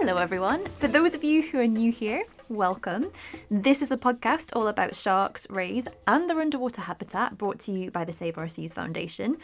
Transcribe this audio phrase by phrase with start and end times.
[0.00, 0.64] Hello, everyone.
[0.78, 3.12] For those of you who are new here, welcome.
[3.50, 7.90] This is a podcast all about sharks, rays, and their underwater habitat brought to you
[7.90, 9.36] by the Save Our Seas Foundation.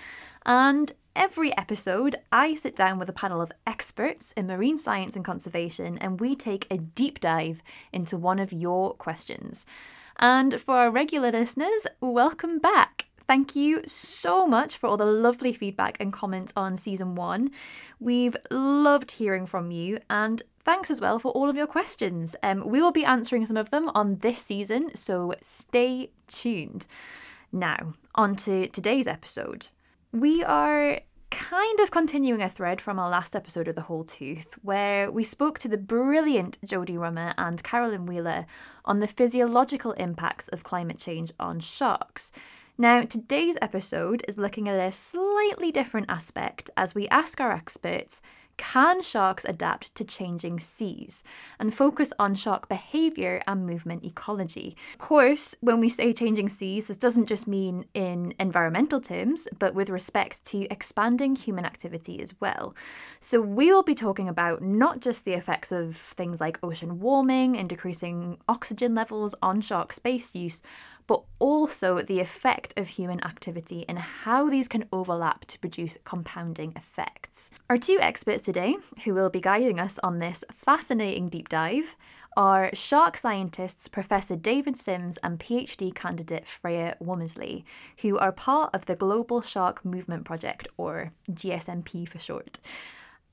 [0.47, 5.23] And every episode, I sit down with a panel of experts in marine science and
[5.23, 7.63] conservation, and we take a deep dive
[7.93, 9.67] into one of your questions.
[10.19, 12.86] And for our regular listeners, welcome back.
[13.27, 17.51] Thank you so much for all the lovely feedback and comments on season one.
[17.99, 22.37] We've loved hearing from you, and thanks as well for all of your questions.
[22.43, 26.87] Um, we will be answering some of them on this season, so stay tuned.
[27.51, 29.67] Now, on to today's episode.
[30.13, 34.55] We are kind of continuing a thread from our last episode of The Whole Tooth,
[34.63, 38.47] where we spoke to the brilliant Jodie Rummer and Carolyn Wheeler
[38.85, 42.31] on the physiological impacts of climate change on sharks.
[42.79, 48.21] Now, today's episode is looking at a slightly different aspect as we ask our experts
[48.59, 51.23] can sharks adapt to changing seas
[51.59, 54.77] and focus on shark behaviour and movement ecology?
[54.93, 59.75] Of course, when we say changing seas, this doesn't just mean in environmental terms, but
[59.75, 62.75] with respect to expanding human activity as well.
[63.21, 67.69] So, we'll be talking about not just the effects of things like ocean warming and
[67.69, 70.63] decreasing oxygen levels on shark space use
[71.07, 76.73] but also the effect of human activity and how these can overlap to produce compounding
[76.77, 77.51] effects.
[77.71, 81.97] Our two experts today, who will be guiding us on this fascinating deep dive,
[82.37, 87.65] are shark scientists Professor David Sims and PhD candidate Freya Womersley,
[88.03, 92.59] who are part of the Global Shark Movement Project, or GSMP for short.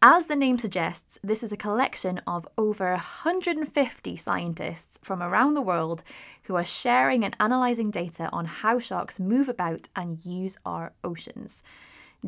[0.05, 5.61] As the name suggests, this is a collection of over 150 scientists from around the
[5.61, 6.03] world
[6.43, 11.63] who are sharing and analysing data on how sharks move about and use our oceans.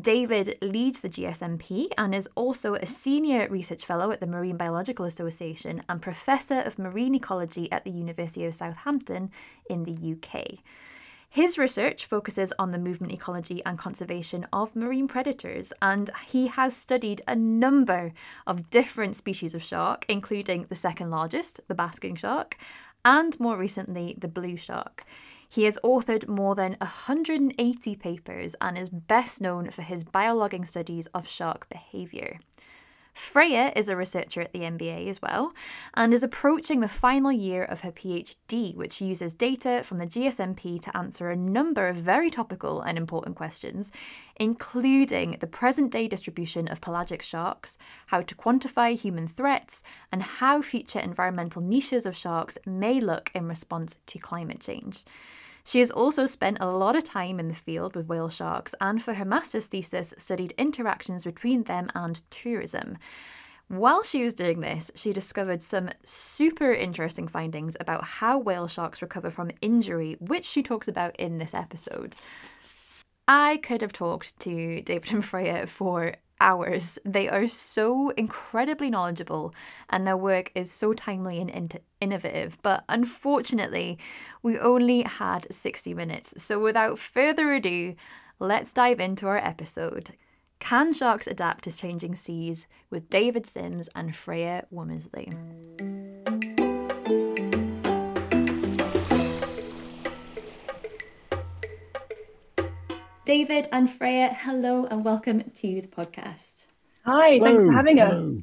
[0.00, 5.04] David leads the GSMP and is also a senior research fellow at the Marine Biological
[5.04, 9.30] Association and professor of marine ecology at the University of Southampton
[9.68, 10.60] in the UK.
[11.28, 16.74] His research focuses on the movement ecology and conservation of marine predators, and he has
[16.74, 18.12] studied a number
[18.46, 22.56] of different species of shark, including the second largest, the basking shark,
[23.04, 25.04] and more recently, the blue shark.
[25.48, 31.06] He has authored more than 180 papers and is best known for his biologging studies
[31.14, 32.40] of shark behaviour.
[33.16, 35.54] Freya is a researcher at the MBA as well
[35.94, 40.78] and is approaching the final year of her PhD, which uses data from the GSMP
[40.82, 43.90] to answer a number of very topical and important questions,
[44.38, 47.78] including the present day distribution of pelagic sharks,
[48.08, 53.48] how to quantify human threats, and how future environmental niches of sharks may look in
[53.48, 55.04] response to climate change.
[55.66, 59.02] She has also spent a lot of time in the field with whale sharks and
[59.02, 62.98] for her master's thesis studied interactions between them and tourism.
[63.66, 69.02] While she was doing this, she discovered some super interesting findings about how whale sharks
[69.02, 72.14] recover from injury, which she talks about in this episode.
[73.26, 76.98] I could have talked to David and Freya for hours.
[77.04, 79.54] They are so incredibly knowledgeable
[79.90, 81.70] and their work is so timely and in-
[82.00, 82.58] innovative.
[82.62, 83.98] But unfortunately,
[84.42, 86.34] we only had 60 minutes.
[86.36, 87.94] So without further ado,
[88.38, 90.10] let's dive into our episode.
[90.58, 95.95] Can sharks adapt to changing seas with David Sims and Freya Womersley?
[103.26, 106.66] David and Freya, hello and welcome to the podcast.
[107.04, 108.20] Hi, hello, thanks for having hello.
[108.20, 108.38] us.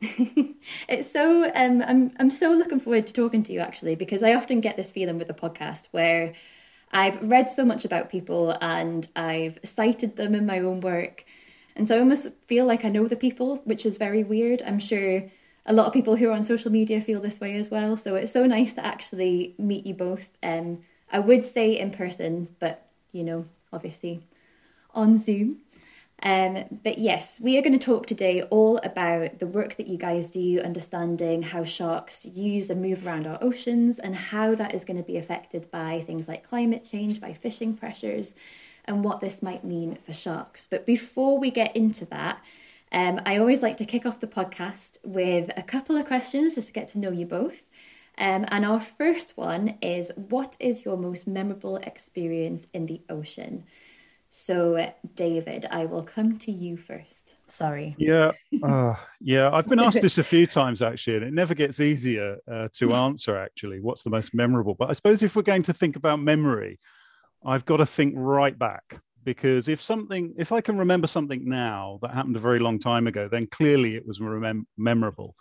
[0.88, 4.34] it's so um, I'm I'm so looking forward to talking to you actually because I
[4.34, 6.34] often get this feeling with the podcast where
[6.92, 11.24] I've read so much about people and I've cited them in my own work,
[11.74, 14.62] and so I almost feel like I know the people, which is very weird.
[14.62, 15.24] I'm sure
[15.66, 17.96] a lot of people who are on social media feel this way as well.
[17.96, 20.28] So it's so nice to actually meet you both.
[20.44, 20.78] Um,
[21.10, 24.22] I would say in person, but you know obviously
[24.94, 25.58] on Zoom.
[26.22, 29.96] Um, but yes, we are going to talk today all about the work that you
[29.96, 34.84] guys do, understanding how sharks use and move around our oceans, and how that is
[34.84, 38.34] going to be affected by things like climate change, by fishing pressures,
[38.84, 40.66] and what this might mean for sharks.
[40.70, 42.42] But before we get into that,
[42.92, 46.66] um, I always like to kick off the podcast with a couple of questions just
[46.68, 47.62] to get to know you both.
[48.20, 53.64] Um, and our first one is What is your most memorable experience in the ocean?
[54.30, 57.32] So, David, I will come to you first.
[57.48, 57.96] Sorry.
[57.98, 58.30] Yeah,
[58.62, 59.50] uh, yeah.
[59.52, 62.92] I've been asked this a few times actually, and it never gets easier uh, to
[63.06, 63.36] answer.
[63.36, 64.74] Actually, what's the most memorable?
[64.74, 66.78] But I suppose if we're going to think about memory,
[67.44, 71.98] I've got to think right back because if something, if I can remember something now
[72.02, 75.34] that happened a very long time ago, then clearly it was remem- memorable.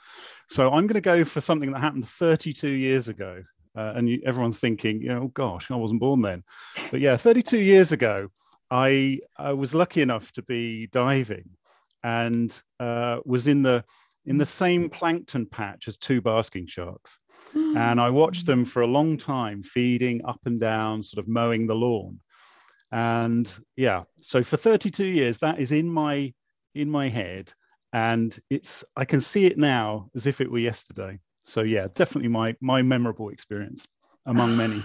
[0.50, 3.44] So I'm going to go for something that happened 32 years ago.
[3.78, 6.44] Uh, and you, everyone's thinking, you know, oh gosh, I wasn't born then.
[6.92, 8.30] But yeah, 32 years ago,
[8.72, 11.50] I, I was lucky enough to be diving
[12.04, 13.84] and uh, was in the
[14.26, 17.18] in the same plankton patch as two basking sharks.
[17.56, 21.66] and I watched them for a long time, feeding up and down, sort of mowing
[21.66, 22.20] the lawn.
[22.92, 26.34] And yeah, so for 32 years, that is in my
[26.76, 27.54] in my head,
[27.94, 31.20] and it's I can see it now as if it were yesterday.
[31.42, 33.86] So yeah, definitely my my memorable experience
[34.26, 34.84] among many.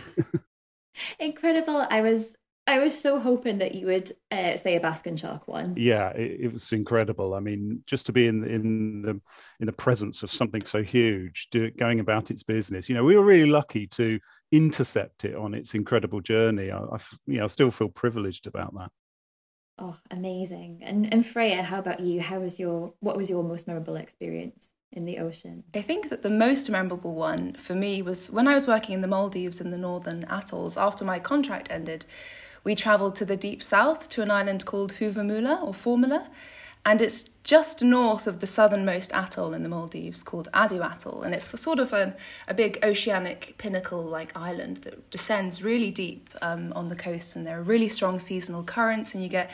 [1.18, 1.86] Incredible.
[1.90, 2.36] I was
[2.66, 5.74] I was so hoping that you would uh, say a basking shark one.
[5.76, 7.34] Yeah, it, it, was incredible.
[7.34, 9.20] I mean, just to be in in the
[9.60, 12.88] in the presence of something so huge, do, going about its business.
[12.88, 14.18] You know, we were really lucky to
[14.50, 16.70] intercept it on its incredible journey.
[16.70, 18.90] I, I you know, still feel privileged about that.
[19.78, 20.80] Oh, amazing!
[20.82, 22.22] And and Freya, how about you?
[22.22, 24.70] How was your what was your most memorable experience?
[24.92, 25.64] in the ocean?
[25.74, 29.00] I think that the most memorable one for me was when I was working in
[29.00, 32.06] the Maldives in the northern atolls after my contract ended
[32.64, 36.26] we travelled to the deep south to an island called Fuvahmulah or Formula,
[36.86, 41.34] and it's just north of the southernmost atoll in the Maldives called Addu Atoll, and
[41.34, 42.14] it's a sort of a,
[42.46, 47.58] a big oceanic pinnacle-like island that descends really deep um, on the coast, and there
[47.58, 49.50] are really strong seasonal currents, and you get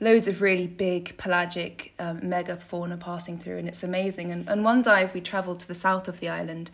[0.00, 4.30] loads of really big pelagic um, megafauna passing through, and it's amazing.
[4.30, 6.70] And, and one dive we travelled to the south of the island,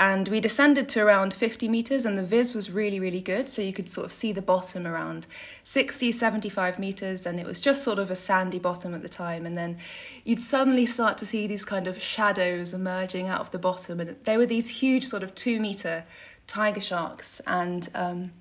[0.00, 3.48] and we descended to around 50 meters and the vis was really really good.
[3.48, 5.26] So you could sort of see the bottom around
[5.64, 9.44] 60 75 meters and it was just sort of a sandy bottom at the time.
[9.44, 9.78] And then
[10.24, 14.16] you'd suddenly start to see these kind of shadows emerging out of the bottom and
[14.24, 16.04] they were these huge sort of two meter
[16.46, 17.40] tiger sharks.
[17.46, 18.32] And um,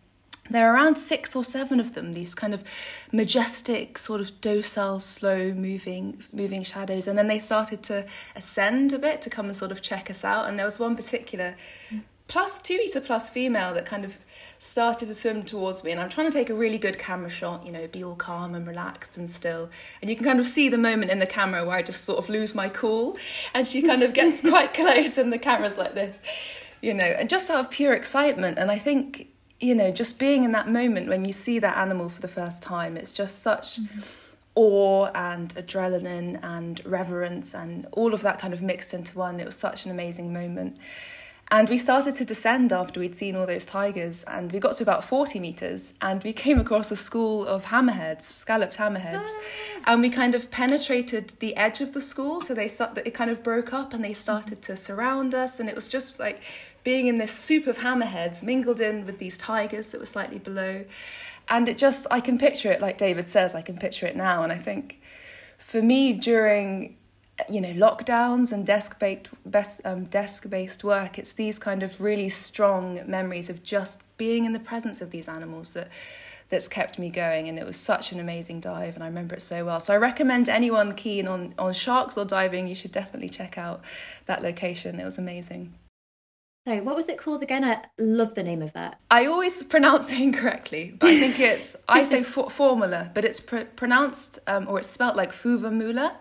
[0.50, 2.64] there are around six or seven of them these kind of
[3.12, 7.08] majestic sort of docile slow moving moving shadows.
[7.08, 8.06] And then they started to
[8.36, 10.48] ascend a bit to come and sort of check us out.
[10.48, 11.56] And there was one particular
[12.28, 14.18] plus two meter plus female that kind of
[14.60, 15.92] started to swim towards me.
[15.92, 18.56] And i'm trying to take a really good camera shot you know be all calm
[18.56, 19.70] and relaxed and still.
[20.02, 22.20] And you can kind of see the moment in the camera where i just sort
[22.20, 23.18] of lose my cool.
[23.54, 26.20] And she kind of gets quite close and the camera's like this
[26.80, 27.06] you know.
[27.06, 28.58] And just out of pure excitement.
[28.58, 29.30] And i think
[29.60, 32.62] you know, just being in that moment when you see that animal for the first
[32.62, 34.00] time, it's just such mm-hmm.
[34.56, 39.40] awe and adrenaline and reverence and all of that kind of mixed into one.
[39.40, 40.78] It was such an amazing moment.
[41.50, 44.84] And we started to descend after we'd seen all those tigers, and we got to
[44.84, 49.42] about 40 meters, and we came across a school of hammerheads, scalloped hammerheads, ah.
[49.86, 53.32] and we kind of penetrated the edge of the school, so they that it kind
[53.32, 56.42] of broke up, and they started to surround us, and it was just like
[56.88, 60.86] being in this soup of hammerheads mingled in with these tigers that were slightly below.
[61.50, 64.42] And it just, I can picture it, like David says, I can picture it now.
[64.42, 65.02] And I think
[65.58, 66.96] for me, during
[67.50, 69.30] you know lockdowns and desk based
[69.86, 74.54] um, desk based work it's these kind of really strong memories of just being in
[74.54, 75.88] the presence of these animals that
[76.50, 79.44] that's kept me going and it was such an amazing dive and I remember it
[79.44, 83.30] so well so I recommend anyone keen on on sharks or diving you should definitely
[83.30, 83.82] check out
[84.26, 85.76] that location it was amazing
[86.68, 87.64] Sorry, what was it called again?
[87.64, 89.00] I love the name of that.
[89.10, 93.40] I always pronounce it incorrectly, but I think it's I say for, formula, but it's
[93.40, 96.16] pr- pronounced um, or it's spelled like Fuvahmulah,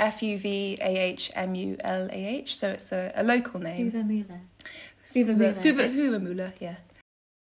[0.00, 2.56] F U V A H M U L A H.
[2.56, 3.92] So it's a, a local name.
[3.92, 4.40] Fuvahmulah.
[5.12, 5.54] Fuvahmulah.
[5.54, 6.52] Fuvahmulah.
[6.60, 6.76] Yeah.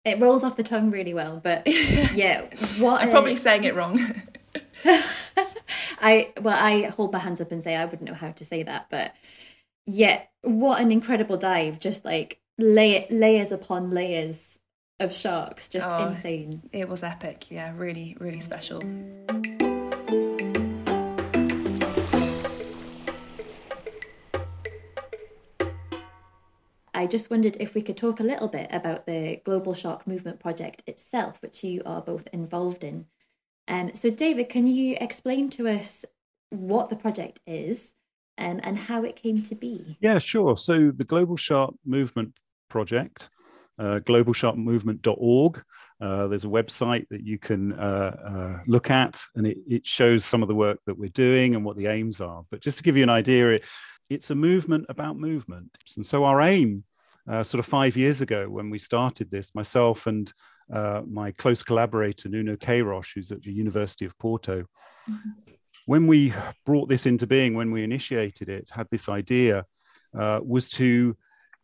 [0.04, 1.66] It rolls off the tongue really well, but
[2.14, 2.42] yeah,
[2.78, 3.10] what I'm a...
[3.10, 3.98] probably saying it wrong.
[6.00, 8.62] I well, I hold my hands up and say I wouldn't know how to say
[8.62, 9.14] that, but
[9.92, 11.80] yeah, what an incredible dive!
[11.80, 14.60] Just like lay layers upon layers
[15.00, 16.62] of sharks, just oh, insane.
[16.72, 17.50] It was epic.
[17.50, 18.82] Yeah, really, really special.
[26.92, 30.38] I just wondered if we could talk a little bit about the Global Shark Movement
[30.38, 33.06] project itself, which you are both involved in.
[33.68, 36.04] Um, so, David, can you explain to us
[36.50, 37.94] what the project is
[38.40, 39.96] um, and how it came to be.
[40.00, 40.56] Yeah, sure.
[40.56, 42.34] So the Global Shark Movement
[42.68, 43.28] Project,
[43.78, 45.62] uh, globalsharkmovement.org.
[46.00, 48.16] Uh, there's a website that you can uh,
[48.58, 51.64] uh, look at, and it, it, shows some of the work that we're doing and
[51.64, 52.42] what the aims are.
[52.50, 53.64] But just to give you an idea, it,
[54.08, 55.76] it's a movement about movement.
[55.96, 56.84] And so our aim,
[57.28, 60.32] uh, sort of five years ago when we started this, myself and
[60.72, 64.64] uh, my close collaborator, Nuno Queiroz, who's at the University of Porto,
[65.10, 65.52] mm-hmm
[65.90, 66.32] when we
[66.64, 69.66] brought this into being, when we initiated it, had this idea,
[70.16, 71.16] uh, was to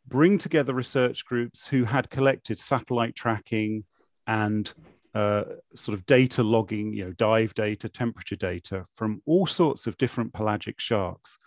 [0.08, 3.84] bring together research groups who had collected satellite tracking
[4.26, 4.74] and
[5.14, 5.44] uh,
[5.76, 10.32] sort of data logging, you know, dive data, temperature data from all sorts of different
[10.32, 11.38] pelagic sharks.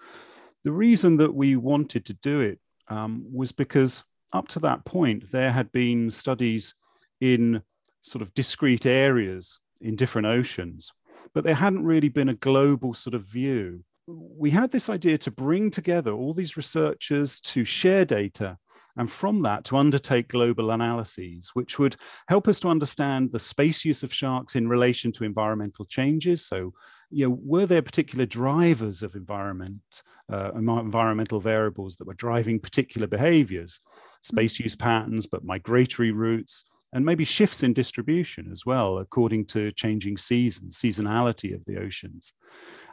[0.64, 5.30] The reason that we wanted to do it um, was because up to that point,
[5.34, 6.76] there had been studies
[7.20, 7.62] in
[8.00, 10.94] sort of discrete areas in different oceans,
[11.34, 13.84] but there hadn't really been a global sort of view.
[14.08, 18.58] We had this idea to bring together all these researchers to share data
[19.00, 21.96] and from that to undertake global analyses, which would
[22.28, 26.46] help us to understand the space use of sharks in relation to environmental changes.
[26.46, 26.74] So,
[27.10, 33.08] you know, were there particular drivers of environment, uh, environmental variables that were driving particular
[33.08, 33.80] behaviors,
[34.22, 39.72] space use patterns, but migratory routes, and maybe shifts in distribution as well, according to
[39.74, 42.34] changing seasons, seasonality of the oceans.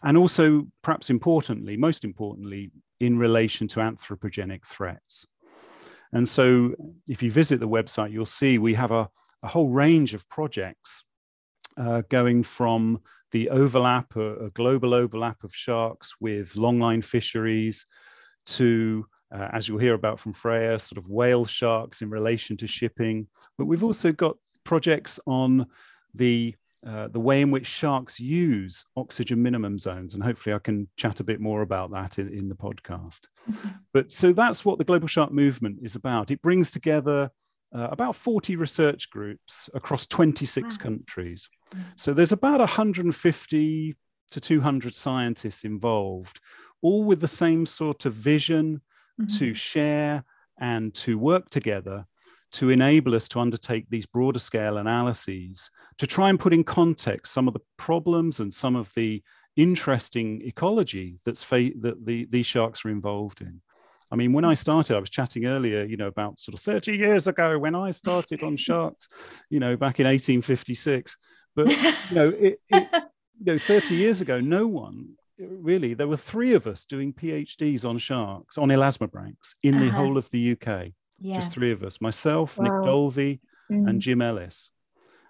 [0.02, 5.26] And also, perhaps importantly, most importantly, in relation to anthropogenic threats.
[6.12, 6.74] And so,
[7.08, 9.08] if you visit the website, you'll see we have a,
[9.42, 11.02] a whole range of projects
[11.76, 13.00] uh, going from
[13.32, 17.84] the overlap, a, a, global overlap of sharks with longline fisheries
[18.46, 22.66] to, uh, as you'll hear about from Freya, sort of whale sharks in relation to
[22.66, 23.26] shipping.
[23.58, 25.66] But we've also got projects on
[26.14, 26.54] the
[26.86, 30.14] uh, the way in which sharks use oxygen minimum zones.
[30.14, 33.22] And hopefully, I can chat a bit more about that in, in the podcast.
[33.92, 36.30] But so that's what the Global Shark Movement is about.
[36.30, 37.30] It brings together
[37.74, 40.82] uh, about 40 research groups across 26 wow.
[40.82, 41.48] countries.
[41.70, 41.82] Mm-hmm.
[41.96, 43.96] So there's about 150
[44.32, 46.40] to 200 scientists involved,
[46.82, 48.82] all with the same sort of vision
[49.20, 49.38] mm-hmm.
[49.38, 50.24] to share
[50.58, 52.06] and to work together
[52.52, 57.32] to enable us to undertake these broader scale analyses to try and put in context
[57.32, 59.22] some of the problems and some of the
[59.56, 63.60] interesting ecology that's fa- that the, these sharks are involved in.
[64.10, 66.96] I mean, when I started, I was chatting earlier, you know, about sort of 30
[66.96, 69.08] years ago when I started on sharks,
[69.50, 71.16] you know, back in 1856.
[71.56, 71.70] But,
[72.10, 76.54] you know, it, it, you know, 30 years ago, no one really, there were three
[76.54, 79.84] of us doing PhDs on sharks, on elasmobranchs in uh-huh.
[79.84, 81.36] the whole of the UK yeah.
[81.36, 82.64] just three of us myself, wow.
[82.64, 83.40] Nick Dulvy,
[83.70, 83.88] mm.
[83.88, 84.70] and Jim Ellis.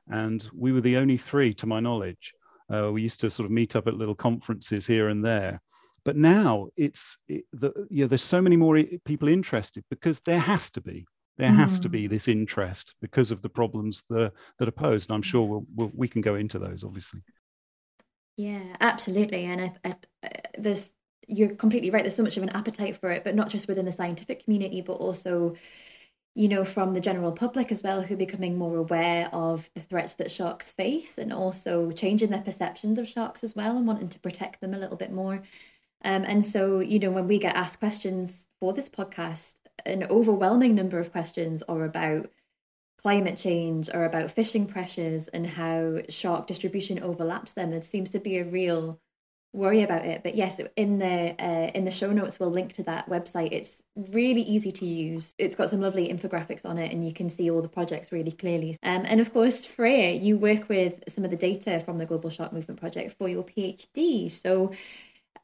[0.08, 2.32] And we were the only three, to my knowledge.
[2.72, 5.60] Uh, we used to sort of meet up at little conferences here and there.
[6.04, 10.38] But now it's it, the, you know, there's so many more people interested because there
[10.38, 11.06] has to be
[11.38, 12.10] there has to be mm.
[12.10, 15.10] this interest because of the problems that, that are posed.
[15.10, 17.20] And I'm sure we'll, we'll, we can go into those, obviously.
[18.36, 19.44] Yeah, absolutely.
[19.44, 19.90] And I, I,
[20.26, 20.28] uh,
[20.58, 20.92] there's
[21.28, 22.04] you're completely right.
[22.04, 24.80] There's so much of an appetite for it, but not just within the scientific community,
[24.80, 25.54] but also,
[26.34, 29.82] you know, from the general public as well, who are becoming more aware of the
[29.82, 34.08] threats that sharks face and also changing their perceptions of sharks as well and wanting
[34.10, 35.42] to protect them a little bit more.
[36.04, 39.54] Um, and so, you know, when we get asked questions for this podcast,
[39.86, 42.30] an overwhelming number of questions are about
[43.06, 47.70] climate change or about fishing pressures and how shark distribution overlaps them.
[47.70, 48.98] There seems to be a real
[49.52, 50.24] worry about it.
[50.24, 53.52] But yes in the uh, in the show notes we'll link to that website.
[53.52, 55.34] It's really easy to use.
[55.38, 58.32] It's got some lovely infographics on it and you can see all the projects really
[58.32, 58.76] clearly.
[58.82, 62.30] Um, and of course freya you work with some of the data from the global
[62.30, 64.72] shark movement project for your phd so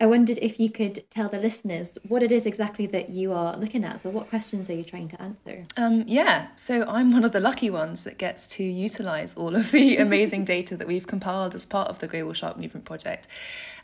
[0.02, 3.56] I wondered if you could tell the listeners what it is exactly that you are
[3.56, 4.00] looking at.
[4.00, 5.64] So, what questions are you trying to answer?
[5.76, 9.70] Um, yeah, so I'm one of the lucky ones that gets to utilize all of
[9.70, 13.28] the amazing data that we've compiled as part of the Global Shark Movement project.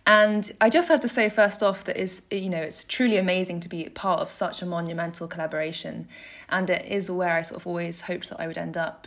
[0.08, 3.60] And I just have to say, first off, that is, you know, it's truly amazing
[3.60, 6.08] to be part of such a monumental collaboration.
[6.48, 9.06] And it is where I sort of always hoped that I would end up.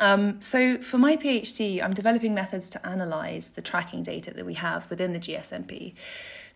[0.00, 4.54] Um, so, for my PhD, I'm developing methods to analyse the tracking data that we
[4.54, 5.94] have within the GSMP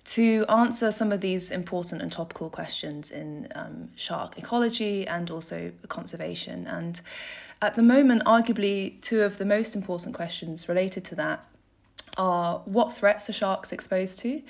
[0.06, 5.72] to answer some of these important and topical questions in um, shark ecology and also
[5.88, 6.66] conservation.
[6.66, 7.00] And
[7.60, 11.44] at the moment, arguably, two of the most important questions related to that
[12.16, 14.42] are what threats are sharks exposed to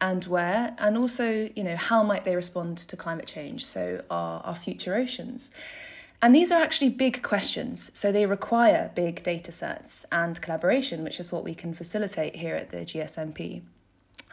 [0.00, 3.66] and where, and also, you know, how might they respond to climate change?
[3.66, 5.50] So, our, our future oceans.
[6.20, 11.20] And these are actually big questions, so they require big data sets and collaboration, which
[11.20, 13.62] is what we can facilitate here at the GSMP.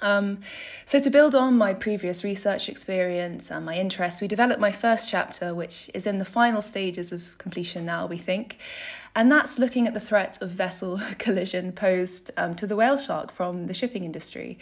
[0.01, 0.39] Um,
[0.83, 5.07] so, to build on my previous research experience and my interest, we developed my first
[5.07, 8.57] chapter, which is in the final stages of completion now, we think.
[9.15, 13.31] And that's looking at the threat of vessel collision posed um, to the whale shark
[13.31, 14.57] from the shipping industry.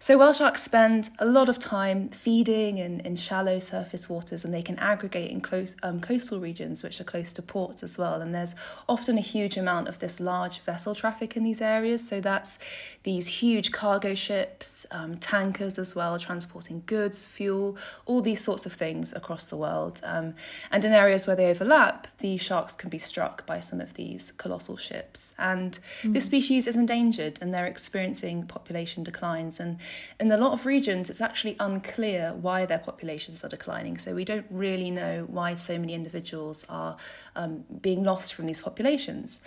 [0.00, 4.54] So whale sharks spend a lot of time feeding in, in shallow surface waters and
[4.54, 8.22] they can aggregate in close um, coastal regions which are close to ports as well.
[8.22, 8.54] And there's
[8.88, 12.06] often a huge amount of this large vessel traffic in these areas.
[12.06, 12.60] So that's
[13.02, 17.76] these huge cargo ships, um, tankers as well, transporting goods, fuel,
[18.06, 20.00] all these sorts of things across the world.
[20.04, 20.34] Um,
[20.70, 24.32] and in areas where they overlap, the sharks can be struck by some of these
[24.36, 25.34] colossal ships.
[25.38, 26.12] And mm.
[26.12, 29.58] this species is endangered and they're experiencing population declines.
[29.58, 29.78] And
[30.20, 33.98] in a lot of regions, it's actually unclear why their populations are declining.
[33.98, 36.96] So we don't really know why so many individuals are
[37.36, 39.40] um, being lost from these populations.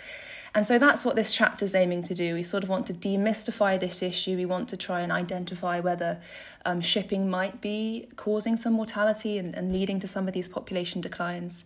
[0.53, 2.33] And so that's what this chapter is aiming to do.
[2.33, 4.35] We sort of want to demystify this issue.
[4.35, 6.19] We want to try and identify whether
[6.65, 10.99] um, shipping might be causing some mortality and, and leading to some of these population
[10.99, 11.63] declines.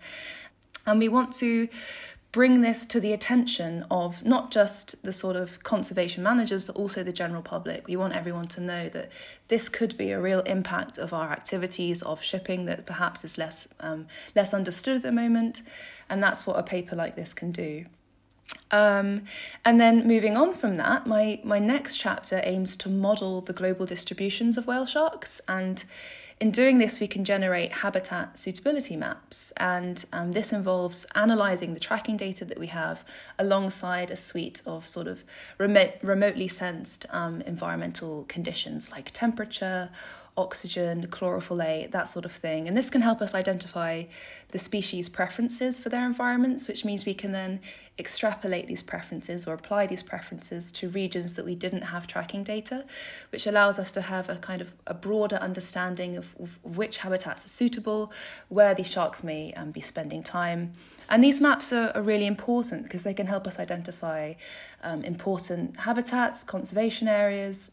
[0.86, 1.68] And we want to
[2.36, 7.02] bring this to the attention of not just the sort of conservation managers, but also
[7.02, 7.88] the general public.
[7.88, 9.10] We want everyone to know that
[9.48, 13.70] this could be a real impact of our activities of shipping that perhaps is less
[13.80, 15.62] um, less understood at the moment,
[16.10, 17.86] and that's what a paper like this can do.
[18.70, 19.24] Um,
[19.64, 23.86] and then moving on from that, my my next chapter aims to model the global
[23.86, 25.86] distributions of whale sharks and
[26.42, 31.80] in doing this, we can generate habitat suitability maps, and um, this involves analysing the
[31.80, 33.06] tracking data that we have
[33.40, 35.24] alongside a suite of sort of
[35.58, 39.90] remote, remotely sensed um, environmental conditions like temperature,
[40.38, 42.68] oxygen, chlorophyll A, that sort of thing.
[42.68, 44.04] And this can help us identify
[44.52, 47.60] the species' preferences for their environments, which means we can then
[47.98, 52.86] extrapolate these preferences or apply these preferences to regions that we didn't have tracking data,
[53.32, 57.46] which allows us to have a kind of a broader understanding of, of which habitats
[57.46, 58.12] are suitable,
[58.50, 60.74] where these sharks may um, be spending time.
[61.10, 64.34] And these maps are, are, really important because they can help us identify
[64.84, 67.72] um, important habitats, conservation areas,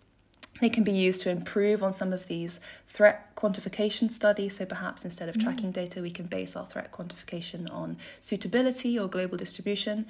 [0.60, 4.48] they can be used to improve on some of these threat quantification study.
[4.48, 5.42] So perhaps instead of mm.
[5.42, 10.06] tracking data, we can base our threat quantification on suitability or global distribution.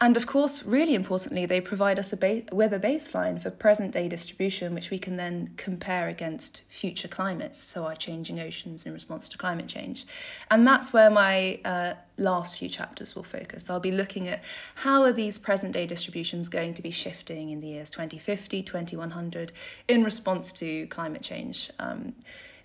[0.00, 3.92] And of course, really importantly, they provide us a ba- with a baseline for present
[3.92, 8.92] day distribution, which we can then compare against future climates, so our changing oceans in
[8.92, 10.06] response to climate change.
[10.52, 13.68] And that's where my uh, last few chapters will focus.
[13.68, 14.44] I'll be looking at
[14.76, 19.50] how are these present day distributions going to be shifting in the years 2050, 2100
[19.88, 22.14] in response to climate change um,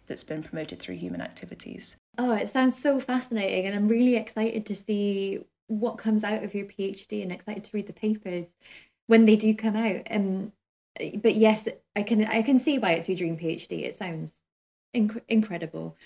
[0.08, 1.98] that's been promoted through human activities.
[2.18, 6.54] Oh, it sounds so fascinating, and I'm really excited to see what comes out of
[6.54, 8.48] your PhD and excited to read the papers
[9.08, 10.08] when they do come out.
[10.10, 10.52] Um,
[11.16, 13.84] but yes, I can I can see why it's your dream PhD.
[13.84, 14.32] It sounds
[14.96, 15.98] inc- incredible.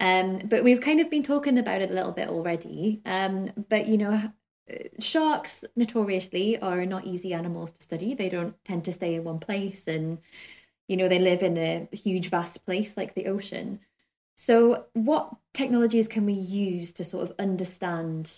[0.00, 3.02] Um, but we've kind of been talking about it a little bit already.
[3.04, 4.32] Um, but you know,
[4.98, 8.14] sharks notoriously are not easy animals to study.
[8.14, 10.18] They don't tend to stay in one place, and
[10.92, 13.80] you know they live in a huge, vast place like the ocean.
[14.36, 18.30] So, what technologies can we use to sort of understand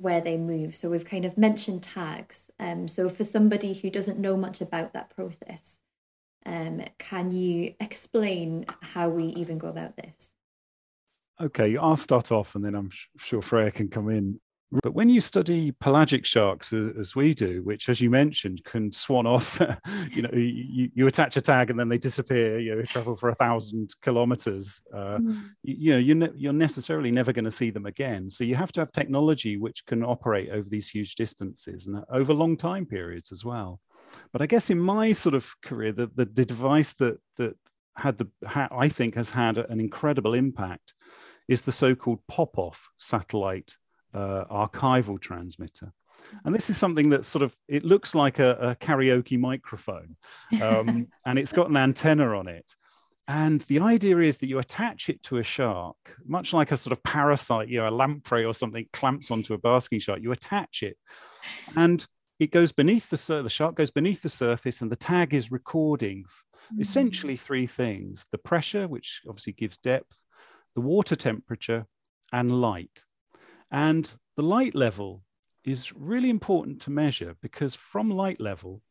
[0.00, 0.76] where they move.
[0.76, 2.50] So we've kind of mentioned tags.
[2.58, 5.78] Um, so for somebody who doesn't know much about that process,
[6.46, 10.34] um, can you explain how we even go about this?
[11.40, 14.40] Okay, I'll start off and then I'm sure Freya can come in.
[14.82, 19.26] But when you study pelagic sharks as we do, which, as you mentioned, can swan
[19.26, 19.60] off,
[20.10, 22.58] you know, you, you attach a tag and then they disappear.
[22.58, 24.80] You know, travel for a thousand kilometers.
[24.92, 25.42] Uh, mm.
[25.62, 28.30] you, you, know, you're, ne- you're necessarily never going to see them again.
[28.30, 32.32] So you have to have technology which can operate over these huge distances and over
[32.32, 33.78] long time periods as well.
[34.32, 37.56] But I guess in my sort of career, the the, the device that that
[37.96, 40.94] had the ha- I think has had an incredible impact
[41.48, 43.76] is the so-called pop-off satellite
[44.14, 45.92] uh, archival transmitter.
[46.44, 50.16] And this is something that sort of it looks like a, a karaoke microphone,
[50.60, 52.74] um, and it's got an antenna on it.
[53.28, 56.92] And the idea is that you attach it to a shark, much like a sort
[56.92, 60.20] of parasite, you know, a lamprey or something clamps onto a basking shark.
[60.22, 60.96] You attach it,
[61.76, 62.04] and
[62.38, 65.52] it goes beneath the sur- the shark goes beneath the surface, and the tag is
[65.52, 66.80] recording mm-hmm.
[66.80, 70.20] essentially three things: the pressure, which obviously gives depth,
[70.74, 71.86] the water temperature,
[72.32, 73.04] and light.
[73.72, 75.22] And the light level
[75.64, 78.82] is really important to measure because from light level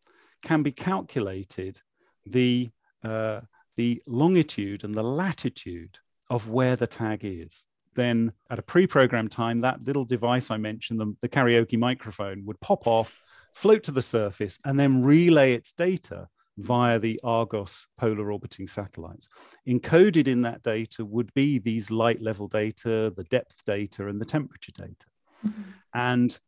[0.41, 1.79] can be calculated
[2.25, 2.71] the,
[3.03, 3.41] uh,
[3.77, 7.65] the longitude and the latitude of where the tag is.
[7.93, 12.59] Then at a pre-programmed time, that little device I mentioned, the, the karaoke microphone, would
[12.59, 13.19] pop off,
[13.53, 19.27] float to the surface, and then relay its data via the Argos polar orbiting satellites.
[19.67, 24.25] Encoded in that data would be these light level data, the depth data, and the
[24.25, 25.05] temperature data.
[25.45, 25.61] Mm-hmm.
[25.93, 26.39] And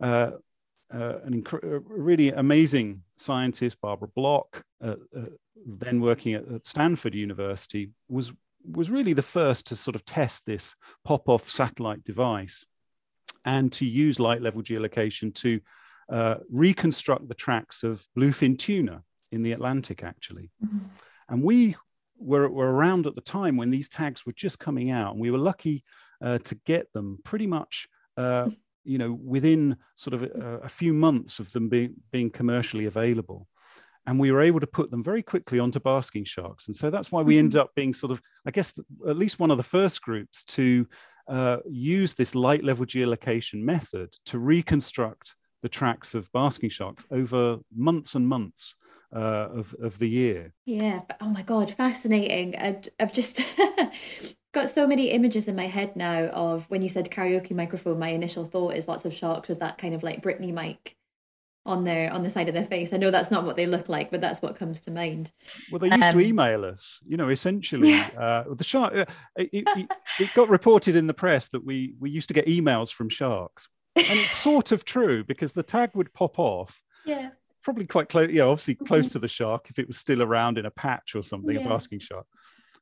[0.00, 0.30] uh,
[0.92, 1.44] uh, an
[1.86, 5.22] really amazing scientist, Barbara Block, uh, uh,
[5.66, 8.32] then working at, at Stanford University, was
[8.70, 12.66] was really the first to sort of test this pop-off satellite device
[13.44, 15.60] and to use light level geolocation to
[16.10, 19.02] uh, reconstruct the tracks of bluefin tuna
[19.32, 20.50] in the Atlantic, actually.
[20.64, 20.78] Mm-hmm.
[21.28, 21.76] And we
[22.18, 25.30] were, were around at the time when these tags were just coming out, and we
[25.30, 25.84] were lucky
[26.22, 27.88] uh, to get them pretty much.
[28.16, 28.50] Uh,
[28.84, 33.46] you know, within sort of a, a few months of them being, being commercially available
[34.08, 36.66] and we were able to put them very quickly onto basking sharks.
[36.66, 37.40] And so that's why we mm-hmm.
[37.40, 38.72] ended up being sort of, I guess,
[39.06, 40.86] at least one of the first groups to
[41.28, 47.58] uh, use this light level geolocation method to reconstruct the tracks of basking sharks over
[47.74, 48.76] months and months
[49.14, 50.52] uh, of, of the year.
[50.66, 52.56] Yeah, oh my God, fascinating.
[52.56, 53.40] I, I've just
[54.52, 58.10] got so many images in my head now of when you said karaoke microphone, my
[58.10, 60.96] initial thought is lots of sharks with that kind of like Britney mic
[61.66, 62.92] on their on the side of their face.
[62.92, 65.30] I know that's not what they look like, but that's what comes to mind.
[65.70, 66.98] Well, they used um, to email us.
[67.06, 68.94] You know, essentially, uh, the shark.
[68.94, 69.04] Uh,
[69.36, 72.90] it, it, it, got reported in the press that we we used to get emails
[72.90, 76.80] from sharks, and it's sort of true because the tag would pop off.
[77.04, 77.30] Yeah.
[77.62, 78.30] Probably quite close.
[78.30, 81.22] Yeah, obviously close to the shark if it was still around in a patch or
[81.22, 81.62] something, yeah.
[81.62, 82.26] a basking shark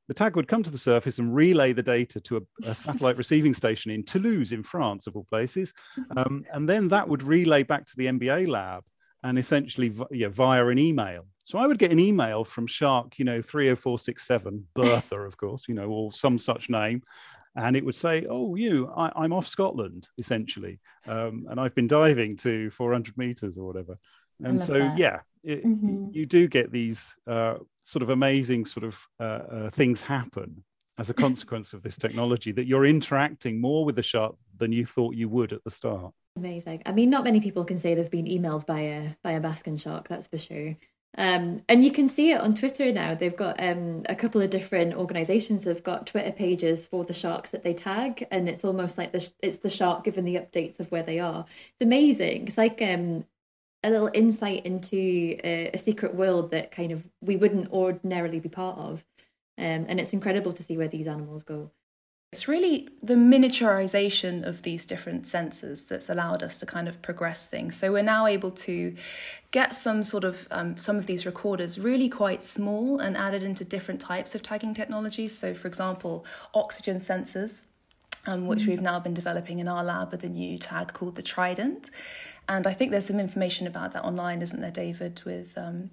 [0.08, 3.16] the tag would come to the surface and relay the data to a, a satellite
[3.16, 5.72] receiving station in Toulouse, in France, of all places.
[5.98, 6.18] Mm-hmm.
[6.18, 8.84] Um, and then that would relay back to the MBA lab
[9.22, 11.26] and essentially yeah, via an email.
[11.44, 15.74] So I would get an email from Shark, you know, 30467, Bertha, of course, you
[15.74, 17.02] know, or some such name.
[17.56, 20.78] And it would say, oh, you, I, am off Scotland, essentially.
[21.06, 23.98] Um, and I've been diving to 400 meters or whatever.
[24.44, 24.98] And so, that.
[24.98, 26.08] yeah, it, mm-hmm.
[26.12, 30.62] you do get these uh, sort of amazing sort of uh, uh, things happen
[30.98, 34.84] as a consequence of this technology that you're interacting more with the shark than you
[34.84, 36.12] thought you would at the start.
[36.36, 36.82] Amazing.
[36.84, 39.78] I mean, not many people can say they've been emailed by a by a basking
[39.78, 40.08] shark.
[40.08, 40.76] That's for sure.
[41.18, 43.14] Um, and you can see it on Twitter now.
[43.14, 47.50] They've got um, a couple of different organisations have got Twitter pages for the sharks
[47.52, 50.90] that they tag, and it's almost like the it's the shark giving the updates of
[50.90, 51.46] where they are.
[51.72, 52.48] It's amazing.
[52.48, 53.24] It's like um,
[53.82, 58.48] a little insight into a, a, secret world that kind of we wouldn't ordinarily be
[58.48, 59.04] part of.
[59.58, 61.70] Um, and it's incredible to see where these animals go.
[62.36, 67.46] It's really the miniaturization of these different sensors that's allowed us to kind of progress
[67.46, 67.78] things.
[67.78, 68.94] So we're now able to
[69.52, 73.64] get some sort of um, some of these recorders really quite small and added into
[73.64, 75.34] different types of tagging technologies.
[75.34, 77.64] So, for example, oxygen sensors,
[78.26, 78.66] um, which mm.
[78.66, 81.88] we've now been developing in our lab with a new tag called the Trident.
[82.50, 85.88] And I think there's some information about that online, isn't there, David, with um,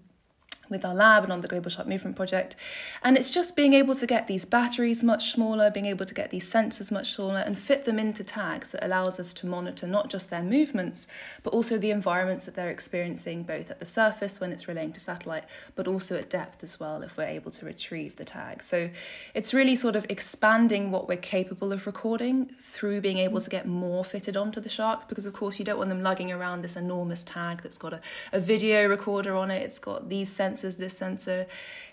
[0.70, 2.56] with our lab and on the Global Shark Movement Project.
[3.04, 6.30] And it's just being able to get these batteries much smaller, being able to get
[6.30, 10.10] these sensors much smaller and fit them into tags that allows us to monitor not
[10.10, 11.08] just their movements,
[11.44, 15.00] but also the environments that they're experiencing, both at the surface when it's relaying to
[15.00, 15.44] satellite,
[15.76, 18.64] but also at depth as well if we're able to retrieve the tag.
[18.64, 18.90] So
[19.34, 23.68] it's really sort of expanding what we're capable of recording through being able to get
[23.68, 26.76] more fitted onto the shark, because of course you don't want them lugging around this
[26.76, 30.78] enormous tag that's got a, a video recorder on it, it's got these sensors sensors,
[30.78, 31.46] this sensor.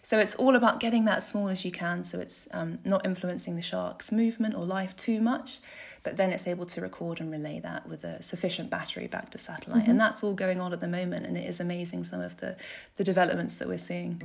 [0.02, 3.56] So it's all about getting that small as you can so it's um, not influencing
[3.56, 5.58] the shark's movement or life too much,
[6.02, 9.38] but then it's able to record and relay that with a sufficient battery back to
[9.38, 9.82] satellite.
[9.82, 9.90] Mm-hmm.
[9.90, 12.56] And that's all going on at the moment, and it is amazing some of the,
[12.96, 14.22] the developments that we're seeing.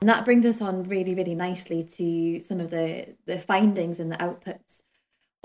[0.00, 4.12] And that brings us on really, really nicely to some of the, the findings and
[4.12, 4.82] the outputs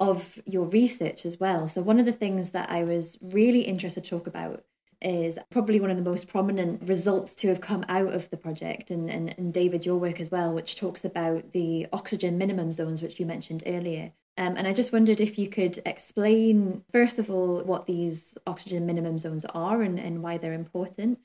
[0.01, 1.67] of your research as well.
[1.67, 4.65] So, one of the things that I was really interested to talk about
[4.99, 8.89] is probably one of the most prominent results to have come out of the project,
[8.89, 13.01] and, and, and David, your work as well, which talks about the oxygen minimum zones,
[13.01, 14.11] which you mentioned earlier.
[14.37, 18.85] Um, and I just wondered if you could explain, first of all, what these oxygen
[18.87, 21.19] minimum zones are and, and why they're important,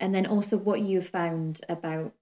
[0.00, 2.12] and then also what you've found about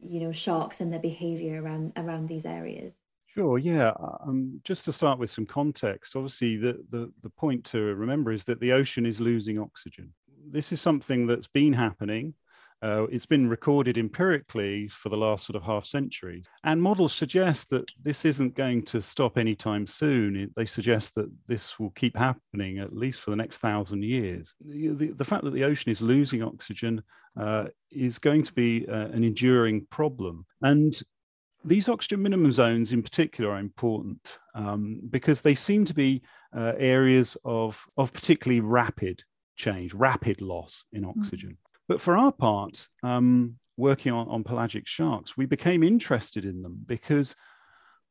[0.00, 2.96] you know sharks and their behavior around around these areas
[3.34, 3.58] Sure.
[3.58, 3.88] Yeah.
[3.88, 8.30] Uh, um, just to start with some context, obviously the, the, the point to remember
[8.30, 10.12] is that the ocean is losing oxygen.
[10.50, 12.34] This is something that's been happening.
[12.82, 16.42] Uh, it's been recorded empirically for the last sort of half century.
[16.64, 20.50] And models suggest that this isn't going to stop anytime soon.
[20.56, 24.54] They suggest that this will keep happening at least for the next thousand years.
[24.60, 27.02] The, the, the fact that the ocean is losing oxygen
[27.40, 30.44] uh, is going to be uh, an enduring problem.
[30.60, 31.00] And
[31.64, 36.22] these oxygen minimum zones in particular are important um, because they seem to be
[36.56, 39.22] uh, areas of, of particularly rapid
[39.56, 41.10] change, rapid loss in hmm.
[41.10, 41.50] oxygen.
[41.50, 41.56] Mm.
[41.88, 46.78] But for our part, um, working on, on pelagic sharks, we became interested in them
[46.86, 47.34] because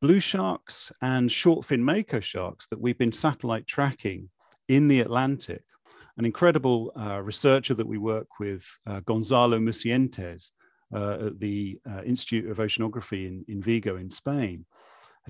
[0.00, 4.28] blue sharks and short fin mako sharks that we've been satellite tracking
[4.68, 5.62] in the Atlantic.
[6.18, 10.52] An incredible uh, researcher that we work with, uh, Gonzalo Mucientes,
[10.94, 14.64] at the uh, Institute of Oceanography in, in Vigo in Spain,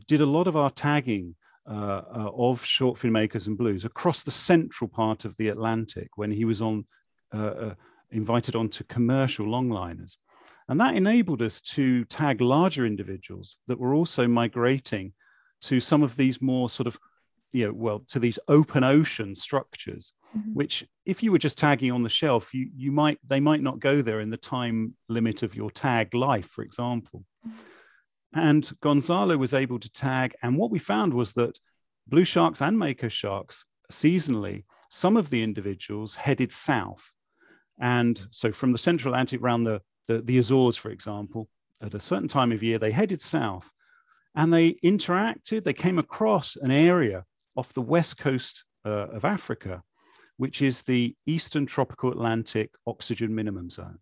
[0.06, 1.34] did a lot of our tagging
[1.68, 6.08] uh, uh, of short fin makos and blues across the central part of the Atlantic
[6.16, 6.84] when he was on
[8.10, 10.16] invited onto commercial longliners.
[10.68, 15.12] And that enabled us to tag larger individuals that were also migrating
[15.62, 16.98] to some of these more sort of,
[17.52, 20.54] you know, well, to these open ocean structures, mm-hmm.
[20.54, 23.80] which if you were just tagging on the shelf, you, you might, they might not
[23.80, 27.24] go there in the time limit of your tag life, for example.
[27.46, 27.58] Mm-hmm.
[28.34, 30.34] And Gonzalo was able to tag.
[30.42, 31.58] And what we found was that
[32.06, 37.12] blue sharks and mako sharks seasonally, some of the individuals headed south.
[37.78, 41.48] And so from the central Atlantic around the the, the Azores, for example,
[41.80, 43.70] at a certain time of year, they headed south
[44.34, 45.64] and they interacted.
[45.64, 47.24] They came across an area
[47.56, 49.82] off the west coast uh, of Africa,
[50.36, 53.98] which is the Eastern Tropical Atlantic Oxygen Minimum Zone.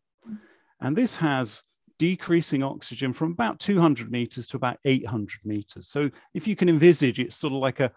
[0.80, 1.62] And this has
[1.98, 5.88] decreasing oxygen from about 200 meters to about 800 meters.
[5.88, 7.92] So if you can envisage, it's sort of like a,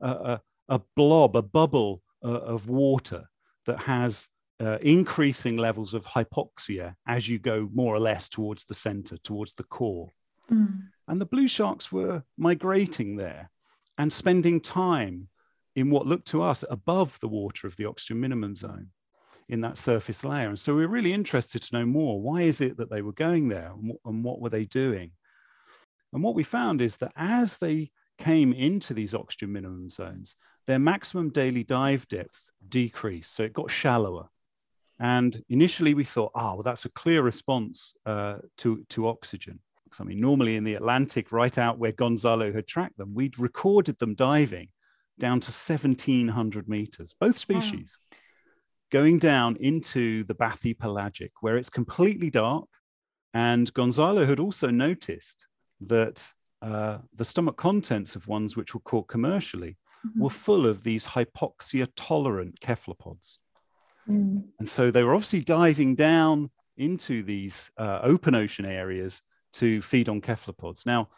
[0.00, 3.24] a, a blob, a bubble uh, of water
[3.66, 4.28] that has
[4.60, 9.54] uh, increasing levels of hypoxia as you go more or less towards the center, towards
[9.54, 10.10] the core.
[10.50, 10.84] Mm.
[11.08, 13.50] And the blue sharks were migrating there
[13.98, 15.28] and spending time
[15.78, 18.88] in what looked to us above the water of the oxygen minimum zone
[19.48, 20.48] in that surface layer.
[20.48, 22.20] And so we we're really interested to know more.
[22.20, 23.72] Why is it that they were going there
[24.04, 25.12] and what were they doing?
[26.12, 30.34] And what we found is that as they came into these oxygen minimum zones,
[30.66, 33.34] their maximum daily dive depth decreased.
[33.34, 34.28] So it got shallower.
[34.98, 39.60] And initially we thought, oh, well, that's a clear response uh, to, to oxygen.
[40.00, 43.98] I mean, normally in the Atlantic, right out where Gonzalo had tracked them, we'd recorded
[44.00, 44.68] them diving
[45.18, 48.18] down to 1700 meters, both species, wow.
[48.90, 52.68] going down into the bathypelagic, where it's completely dark.
[53.34, 55.46] And Gonzalo had also noticed
[55.82, 59.76] that uh, the stomach contents of ones which were caught commercially
[60.06, 60.20] mm-hmm.
[60.20, 63.38] were full of these hypoxia tolerant cephalopods.
[64.08, 64.44] Mm.
[64.58, 69.22] And so they were obviously diving down into these uh, open ocean areas
[69.54, 70.86] to feed on cephalopods.
[70.86, 71.08] Now,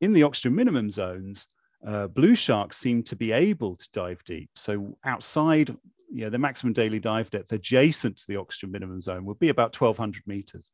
[0.00, 1.46] in the oxygen minimum zones,
[1.84, 4.50] uh, blue sharks seem to be able to dive deep.
[4.54, 5.68] So outside,
[6.10, 9.48] you know, the maximum daily dive depth adjacent to the oxygen minimum zone would be
[9.48, 10.70] about 1,200 meters.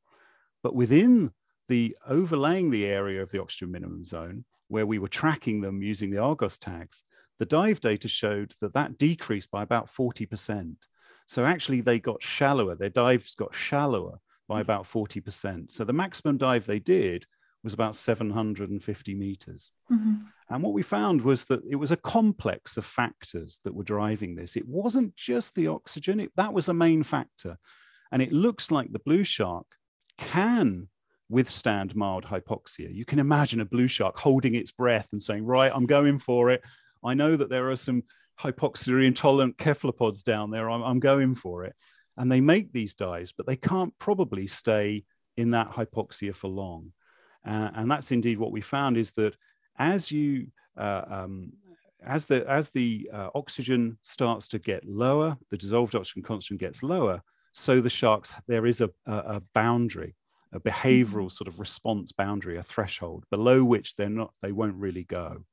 [0.63, 1.33] But within
[1.69, 6.11] the overlaying the area of the oxygen minimum zone, where we were tracking them using
[6.11, 7.03] the Argos tags,
[7.39, 10.77] the dive data showed that that decreased by about 40%.
[11.27, 12.75] So actually, they got shallower.
[12.75, 14.63] Their dives got shallower by mm.
[14.63, 15.73] about 40%.
[15.73, 17.27] So the maximum dive they did
[17.65, 19.71] was about 750 meters.
[19.91, 20.15] Mm-hmm.
[20.51, 24.35] And what we found was that it was a complex of factors that were driving
[24.35, 24.57] this.
[24.57, 27.57] It wasn't just the oxygen, it, that was a main factor.
[28.11, 29.67] And it looks like the blue shark
[30.19, 30.89] can
[31.31, 32.95] withstand mild hypoxia.
[32.95, 36.51] You can imagine a blue shark holding its breath and saying, Right, I'm going for
[36.51, 36.63] it.
[37.03, 38.03] I know that there are some
[38.39, 40.71] hypoxia intolerant cephalopods down there.
[40.71, 41.75] I'm, I'm going for it.
[42.17, 45.05] And they make these dives, but they can't probably stay
[45.37, 46.93] in that hypoxia for long.
[47.45, 49.35] Uh, and that's indeed what we found is that
[49.79, 51.53] as you uh, um,
[52.05, 56.83] as the as the uh, oxygen starts to get lower, the dissolved oxygen concentration gets
[56.83, 57.23] lower.
[57.53, 60.15] So the sharks there is a, a, a boundary,
[60.53, 65.05] a behavioural sort of response boundary, a threshold below which they're not they won't really
[65.05, 65.45] go.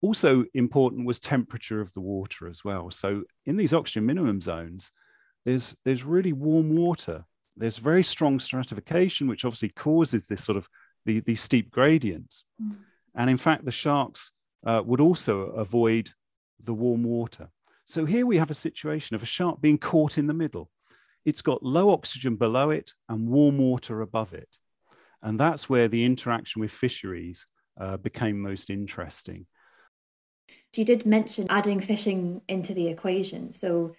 [0.00, 2.90] Also important was temperature of the water as well.
[2.90, 4.92] So in these oxygen minimum zones,
[5.44, 7.24] there's there's really warm water.
[7.58, 10.68] There's very strong stratification, which obviously causes this sort of
[11.04, 12.44] the, these steep gradients.
[12.62, 12.76] Mm.
[13.14, 14.32] And in fact, the sharks
[14.64, 16.10] uh, would also avoid
[16.60, 17.48] the warm water.
[17.84, 20.70] So here we have a situation of a shark being caught in the middle.
[21.24, 24.48] It's got low oxygen below it and warm water above it.
[25.22, 27.46] And that's where the interaction with fisheries
[27.80, 29.46] uh, became most interesting.
[30.76, 33.52] You did mention adding fishing into the equation.
[33.52, 33.94] So,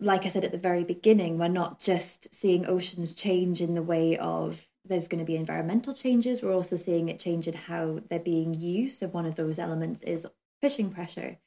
[0.00, 3.82] like I said at the very beginning, we're not just seeing oceans change in the
[3.82, 8.00] way of there's going to be environmental changes, we're also seeing it change in how
[8.08, 8.98] they're being used.
[8.98, 10.26] So, one of those elements is
[10.60, 11.38] fishing pressure.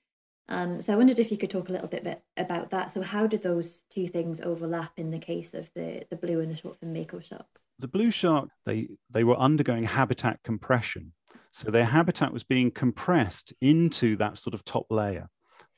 [0.52, 2.92] Um, so I wondered if you could talk a little bit bit about that.
[2.92, 6.52] So how did those two things overlap in the case of the, the blue and
[6.52, 7.62] the short fin mako sharks?
[7.80, 11.14] The blue shark, they, they were undergoing habitat compression.
[11.54, 15.30] So their habitat was being compressed into that sort of top layer.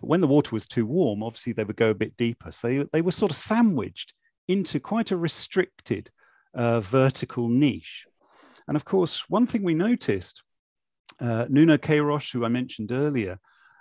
[0.03, 2.51] But when the water was too warm, obviously they would go a bit deeper.
[2.51, 4.13] So they, they were sort of sandwiched
[4.49, 6.09] into quite a restricted
[6.53, 8.05] uh, vertical niche.
[8.67, 10.43] And of course, one thing we noticed
[11.21, 13.39] uh, Nuno Queiroz, who I mentioned earlier,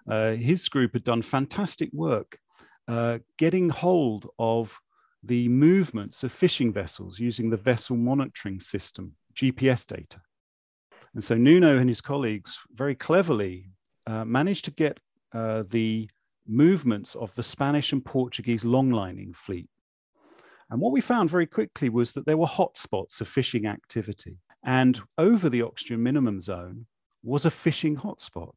[0.08, 2.38] uh, his group had done fantastic work
[2.86, 4.78] uh, getting hold of
[5.24, 10.20] the movements of fishing vessels using the vessel monitoring system, GPS data.
[11.14, 13.72] And so Nuno and his colleagues very cleverly
[14.06, 15.00] uh, managed to get
[15.34, 16.08] uh, the
[16.46, 19.68] movements of the Spanish and Portuguese longlining fleet.
[20.70, 24.38] And what we found very quickly was that there were hotspots of fishing activity.
[24.64, 26.86] And over the oxygen minimum zone
[27.22, 28.54] was a fishing hotspot.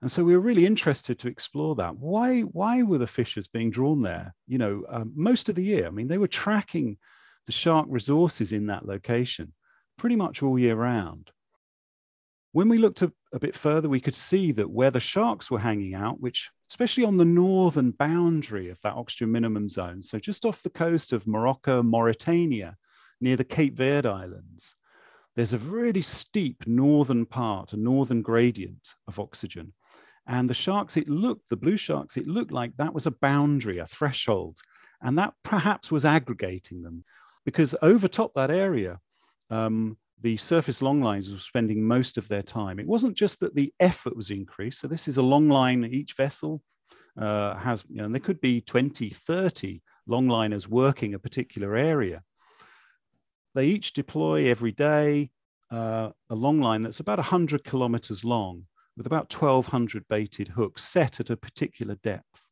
[0.00, 1.96] And so we were really interested to explore that.
[1.96, 4.34] Why, why were the fishers being drawn there?
[4.46, 5.86] You know, um, most of the year.
[5.86, 6.98] I mean, they were tracking
[7.46, 9.52] the shark resources in that location
[9.96, 11.30] pretty much all year round.
[12.54, 15.58] When we looked a, a bit further, we could see that where the sharks were
[15.58, 20.46] hanging out, which especially on the northern boundary of that oxygen minimum zone, so just
[20.46, 22.76] off the coast of Morocco, Mauritania,
[23.20, 24.76] near the Cape Verde Islands,
[25.34, 29.72] there's a really steep northern part, a northern gradient of oxygen.
[30.28, 33.78] And the sharks, it looked, the blue sharks, it looked like that was a boundary,
[33.78, 34.58] a threshold.
[35.02, 37.04] And that perhaps was aggregating them
[37.44, 39.00] because over top that area,
[39.50, 42.78] um, the surface long lines were spending most of their time.
[42.78, 44.80] It wasn't just that the effort was increased.
[44.80, 46.62] So this is a long line, each vessel
[47.18, 52.22] uh, has, you know, and there could be 20, 30 longliners working a particular area.
[53.54, 55.30] They each deploy every day
[55.70, 61.20] uh, a long line that's about 100 kilometers long with about 1,200 baited hooks set
[61.20, 62.43] at a particular depth.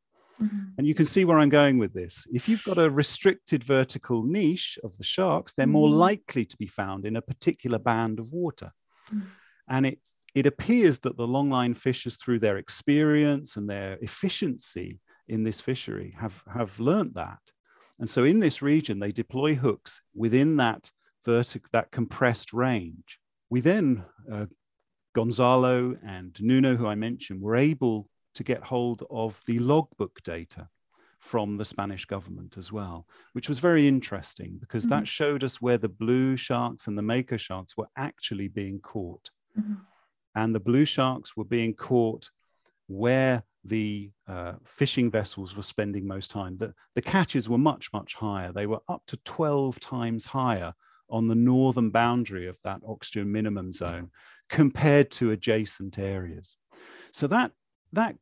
[0.42, 0.58] Mm-hmm.
[0.78, 2.26] And you can see where I'm going with this.
[2.32, 5.98] If you've got a restricted vertical niche of the sharks, they're more mm-hmm.
[5.98, 8.72] likely to be found in a particular band of water.
[9.12, 9.26] Mm-hmm.
[9.68, 9.98] And it,
[10.34, 16.16] it appears that the longline fishers, through their experience and their efficiency in this fishery,
[16.18, 17.40] have, have learned that.
[17.98, 20.90] And so in this region, they deploy hooks within that
[21.24, 23.18] vertic- that compressed range.
[23.48, 24.46] We then uh,
[25.14, 30.68] Gonzalo and Nuno, who I mentioned, were able to get hold of the logbook data
[31.18, 35.00] from the Spanish government as well, which was very interesting because mm-hmm.
[35.00, 39.30] that showed us where the blue sharks and the mako sharks were actually being caught.
[39.58, 39.74] Mm-hmm.
[40.34, 42.30] And the blue sharks were being caught
[42.88, 46.56] where the uh, fishing vessels were spending most time.
[46.58, 48.52] The, the catches were much, much higher.
[48.52, 50.74] They were up to 12 times higher
[51.08, 54.10] on the northern boundary of that oxygen minimum zone
[54.48, 56.56] compared to adjacent areas.
[57.12, 57.52] So that,
[57.92, 58.16] that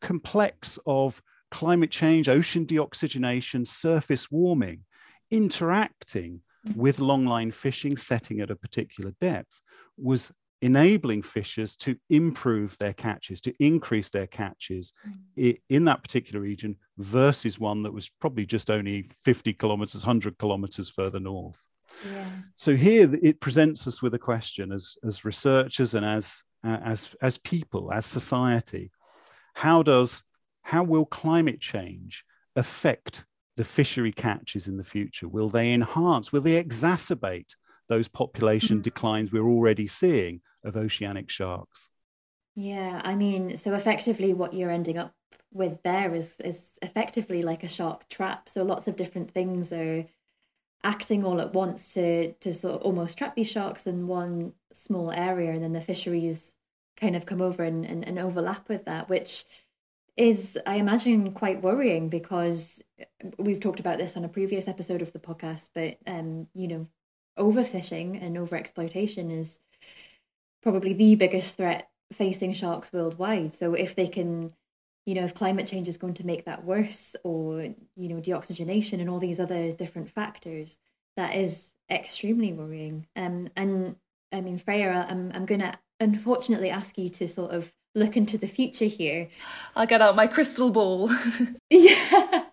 [0.00, 4.80] complex of climate change, ocean deoxygenation, surface warming,
[5.30, 6.40] interacting
[6.74, 9.60] with longline fishing setting at a particular depth
[9.96, 10.32] was
[10.62, 14.94] enabling fishers to improve their catches, to increase their catches
[15.36, 15.58] mm.
[15.68, 20.88] in that particular region versus one that was probably just only 50 kilometers, 100 kilometers
[20.88, 21.58] further north.
[22.54, 27.14] So here it presents us with a question as, as researchers and as, uh, as,
[27.20, 28.90] as people, as society,
[29.54, 30.22] how does,
[30.62, 32.24] how will climate change
[32.56, 33.24] affect
[33.56, 35.28] the fishery catches in the future?
[35.28, 37.54] Will they enhance, will they exacerbate
[37.88, 38.82] those population mm-hmm.
[38.82, 41.88] declines we're already seeing of oceanic sharks?
[42.56, 45.12] Yeah, I mean, so effectively what you're ending up
[45.52, 48.48] with there is is effectively like a shark trap.
[48.48, 50.04] So lots of different things are
[50.82, 55.10] acting all at once to to sort of almost trap these sharks in one small
[55.10, 56.56] area and then the fisheries
[57.04, 59.44] kind of come over and, and, and overlap with that which
[60.16, 62.80] is i imagine quite worrying because
[63.38, 66.86] we've talked about this on a previous episode of the podcast but um you know
[67.38, 69.58] overfishing and overexploitation is
[70.62, 74.50] probably the biggest threat facing sharks worldwide so if they can
[75.06, 79.00] you know, if climate change is going to make that worse or, you know, deoxygenation
[79.00, 80.78] and all these other different factors,
[81.16, 83.06] that is extremely worrying.
[83.14, 83.96] Um, and
[84.32, 88.38] I mean, Freya, I'm, I'm going to unfortunately ask you to sort of look into
[88.38, 89.28] the future here.
[89.76, 91.10] I'll get out my crystal ball.
[91.70, 92.44] yeah.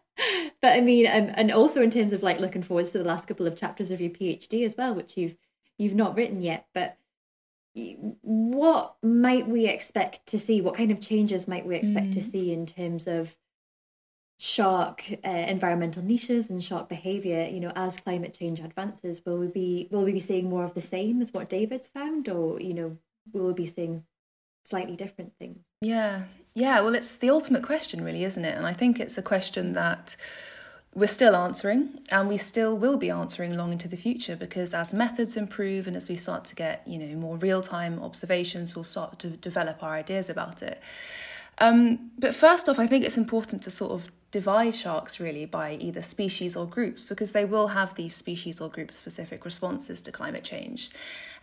[0.62, 3.27] But I mean, um, and also in terms of like looking forwards to the last
[3.27, 5.36] couple of chapters of your PhD as well, which you've
[5.77, 6.97] you've not written yet, but
[8.21, 10.62] what might we expect to see?
[10.62, 12.13] What kind of changes might we expect mm.
[12.13, 13.36] to see in terms of
[14.38, 17.48] shark uh, environmental niches and shark behavior?
[17.48, 20.73] You know, as climate change advances, will we be will we be seeing more of
[20.73, 22.98] the same as what David's found, or you know,
[23.34, 24.04] will be seeing
[24.63, 25.65] slightly different things?
[25.82, 26.82] Yeah, yeah.
[26.82, 28.58] Well, it's the ultimate question, really, isn't it?
[28.58, 30.15] And I think it's a question that
[30.94, 34.94] we're still answering and we still will be answering long into the future because as
[34.94, 39.17] methods improve and as we start to get you know more real-time observations we'll start
[39.17, 40.82] to develop our ideas about it
[41.60, 45.73] um, but first off i think it's important to sort of divide sharks really by
[45.73, 50.12] either species or groups because they will have these species or group specific responses to
[50.12, 50.90] climate change.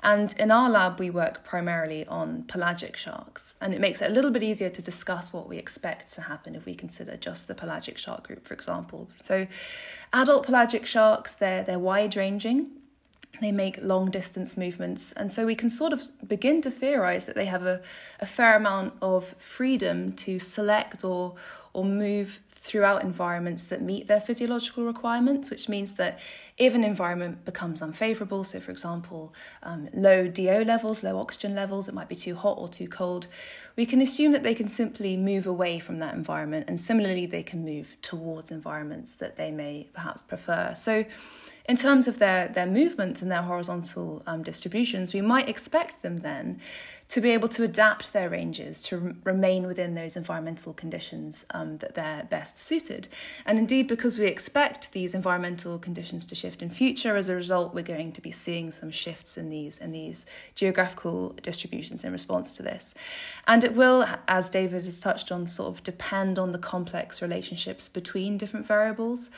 [0.03, 4.14] And in our lab, we work primarily on pelagic sharks, and it makes it a
[4.14, 7.55] little bit easier to discuss what we expect to happen if we consider just the
[7.55, 9.11] pelagic shark group, for example.
[9.20, 9.49] So,
[10.12, 12.70] adult pelagic sharks, they're, they're wide ranging.
[13.41, 17.34] They make long distance movements, and so we can sort of begin to theorize that
[17.34, 17.80] they have a,
[18.20, 21.34] a fair amount of freedom to select or,
[21.72, 26.18] or move throughout environments that meet their physiological requirements, which means that
[26.56, 29.32] if an environment becomes unfavorable, so for example,
[29.62, 33.28] um, low DO levels, low oxygen levels, it might be too hot or too cold,
[33.76, 37.44] we can assume that they can simply move away from that environment, and similarly, they
[37.44, 40.72] can move towards environments that they may perhaps prefer.
[40.74, 41.04] So,
[41.68, 46.18] in terms of their, their movements and their horizontal um, distributions, we might expect them
[46.18, 46.61] then
[47.09, 51.94] to be able to adapt their ranges to remain within those environmental conditions um, that
[51.94, 53.09] they're best suited.
[53.46, 57.74] And indeed, because we expect these environmental conditions to shift in future, as a result,
[57.74, 62.52] we're going to be seeing some shifts in these in these geographical distributions in response
[62.52, 62.94] to this.
[63.46, 67.88] And it will, as David has touched on, sort of depend on the complex relationships
[67.88, 69.30] between different variables.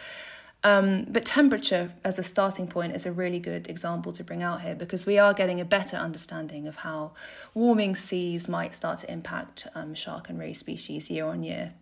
[0.63, 4.61] Um, but temperature as a starting point is a really good example to bring out
[4.61, 7.13] here because we are getting a better understanding of how
[7.55, 11.73] warming seas might start to impact um, shark and ray species year on year.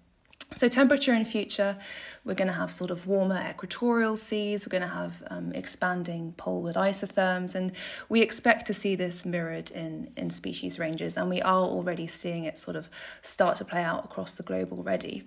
[0.56, 1.76] So, temperature in future,
[2.24, 6.32] we're going to have sort of warmer equatorial seas, we're going to have um, expanding
[6.38, 7.72] poleward isotherms, and
[8.08, 12.44] we expect to see this mirrored in, in species ranges, and we are already seeing
[12.44, 12.88] it sort of
[13.20, 15.24] start to play out across the globe already.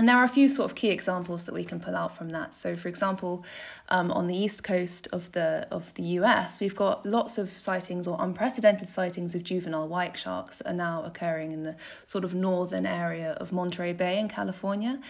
[0.00, 2.30] And there are a few sort of key examples that we can pull out from
[2.30, 2.54] that.
[2.54, 3.44] So, for example,
[3.90, 8.06] um, on the east coast of the of the US, we've got lots of sightings
[8.06, 11.76] or unprecedented sightings of juvenile white sharks that are now occurring in the
[12.06, 15.02] sort of northern area of Monterey Bay in California.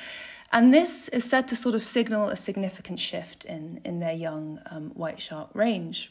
[0.50, 4.58] And this is said to sort of signal a significant shift in, in their young
[4.72, 6.10] um, white shark range.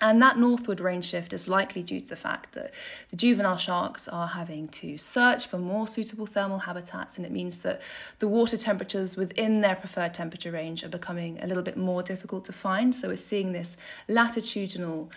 [0.00, 2.74] And that northward range shift is likely due to the fact that
[3.10, 7.60] the juvenile sharks are having to search for more suitable thermal habitats, and it means
[7.60, 7.80] that
[8.18, 12.44] the water temperatures within their preferred temperature range are becoming a little bit more difficult
[12.44, 12.94] to find.
[12.94, 13.76] So we're seeing this
[14.06, 15.10] latitudinal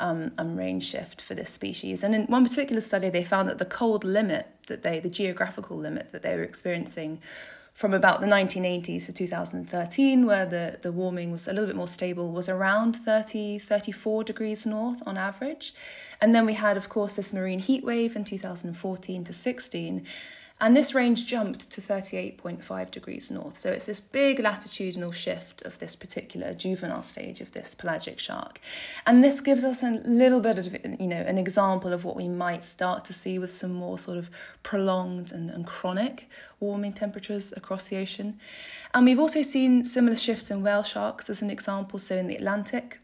[0.00, 2.02] um, um, range shift for this species.
[2.02, 5.76] And in one particular study, they found that the cold limit that they, the geographical
[5.76, 7.20] limit that they were experiencing
[7.74, 11.88] from about the 1980s to 2013, where the, the warming was a little bit more
[11.88, 15.74] stable, was around 30, 34 degrees north on average.
[16.20, 20.06] And then we had, of course, this marine heat wave in 2014 to 16.
[20.64, 23.58] And this range jumped to 38.5 degrees north.
[23.58, 28.62] So it's this big latitudinal shift of this particular juvenile stage of this pelagic shark.
[29.06, 32.28] And this gives us a little bit of, you know, an example of what we
[32.28, 34.30] might start to see with some more sort of
[34.62, 38.40] prolonged and, and chronic warming temperatures across the ocean.
[38.94, 41.98] And we've also seen similar shifts in whale sharks as an example.
[41.98, 43.00] So in the Atlantic,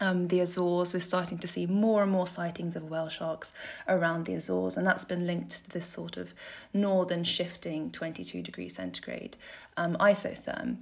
[0.00, 3.52] um, the Azores, we're starting to see more and more sightings of whale sharks
[3.88, 6.34] around the Azores, and that's been linked to this sort of
[6.72, 9.36] northern shifting 22 degrees centigrade
[9.76, 10.78] um, isotherm.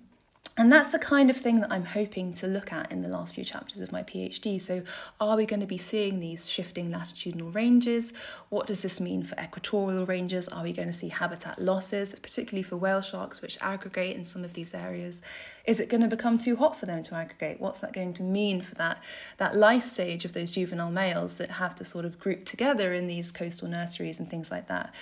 [0.58, 3.34] And that's the kind of thing that I'm hoping to look at in the last
[3.34, 4.60] few chapters of my PhD.
[4.60, 4.82] So,
[5.18, 8.12] are we going to be seeing these shifting latitudinal ranges?
[8.50, 10.48] What does this mean for equatorial ranges?
[10.48, 14.44] Are we going to see habitat losses, particularly for whale sharks, which aggregate in some
[14.44, 15.22] of these areas?
[15.64, 17.58] Is it going to become too hot for them to aggregate?
[17.58, 19.02] What's that going to mean for that,
[19.38, 23.06] that life stage of those juvenile males that have to sort of group together in
[23.06, 24.92] these coastal nurseries and things like that?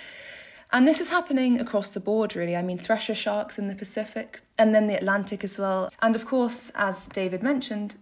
[0.73, 2.55] And this is happening across the board, really.
[2.55, 5.91] I mean, thresher sharks in the Pacific and then the Atlantic as well.
[6.01, 7.95] And of course, as David mentioned,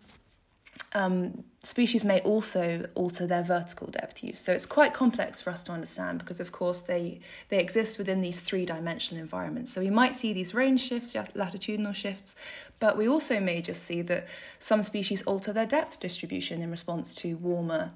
[0.94, 4.40] um, species may also alter their vertical depth use.
[4.40, 8.20] So it's quite complex for us to understand because, of course, they, they exist within
[8.20, 9.72] these three dimensional environments.
[9.72, 12.36] So we might see these range shifts, latitudinal shifts,
[12.80, 17.16] but we also may just see that some species alter their depth distribution in response
[17.16, 17.92] to warmer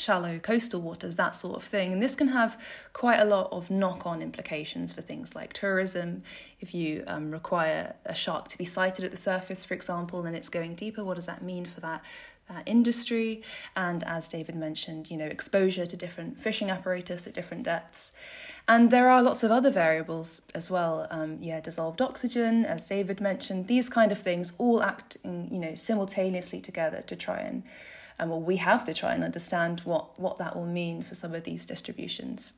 [0.00, 1.92] shallow coastal waters, that sort of thing.
[1.92, 2.60] And this can have
[2.92, 6.22] quite a lot of knock on implications for things like tourism.
[6.58, 10.34] If you um, require a shark to be sighted at the surface, for example, and
[10.36, 12.02] it's going deeper, what does that mean for that?
[12.48, 13.44] Uh, industry
[13.76, 18.10] and as David mentioned, you know, exposure to different fishing apparatus at different depths.
[18.66, 21.06] And there are lots of other variables as well.
[21.12, 25.76] Um, yeah, dissolved oxygen, as David mentioned, these kind of things all acting, you know,
[25.76, 27.62] simultaneously together to try and
[28.20, 31.34] and well, we have to try and understand what what that will mean for some
[31.34, 32.54] of these distributions.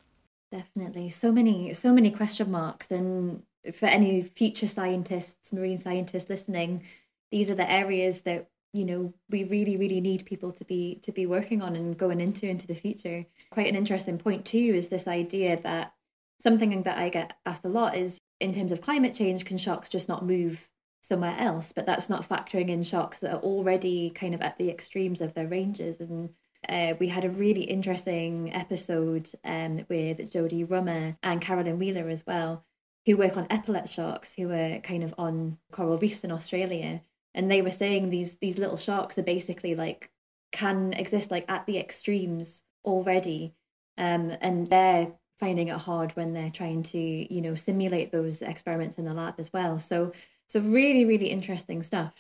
[0.51, 3.43] Definitely, so many so many question marks, and
[3.75, 6.83] for any future scientists, marine scientists listening,
[7.31, 11.13] these are the areas that you know we really really need people to be to
[11.13, 13.25] be working on and going into into the future.
[13.51, 15.95] Quite an interesting point too is this idea that
[16.41, 19.89] something that I get asked a lot is in terms of climate change, can sharks
[19.89, 20.69] just not move
[21.03, 21.73] somewhere else?
[21.75, 25.35] But that's not factoring in sharks that are already kind of at the extremes of
[25.35, 26.01] their ranges.
[26.01, 26.31] And
[26.69, 32.25] uh, we had a really interesting episode um, with Jodie Rummer and Carolyn Wheeler as
[32.27, 32.65] well,
[33.05, 37.03] who work on epaulet sharks, who are kind of on coral reefs in Australia.
[37.35, 40.11] And they were saying these these little sharks are basically like
[40.53, 43.55] can exist like at the extremes already,
[43.99, 48.99] um, and they're finding it hard when they're trying to you know simulate those experiments
[48.99, 49.81] in the lab as well.
[49.81, 50.13] So
[50.53, 52.13] so really really interesting stuff.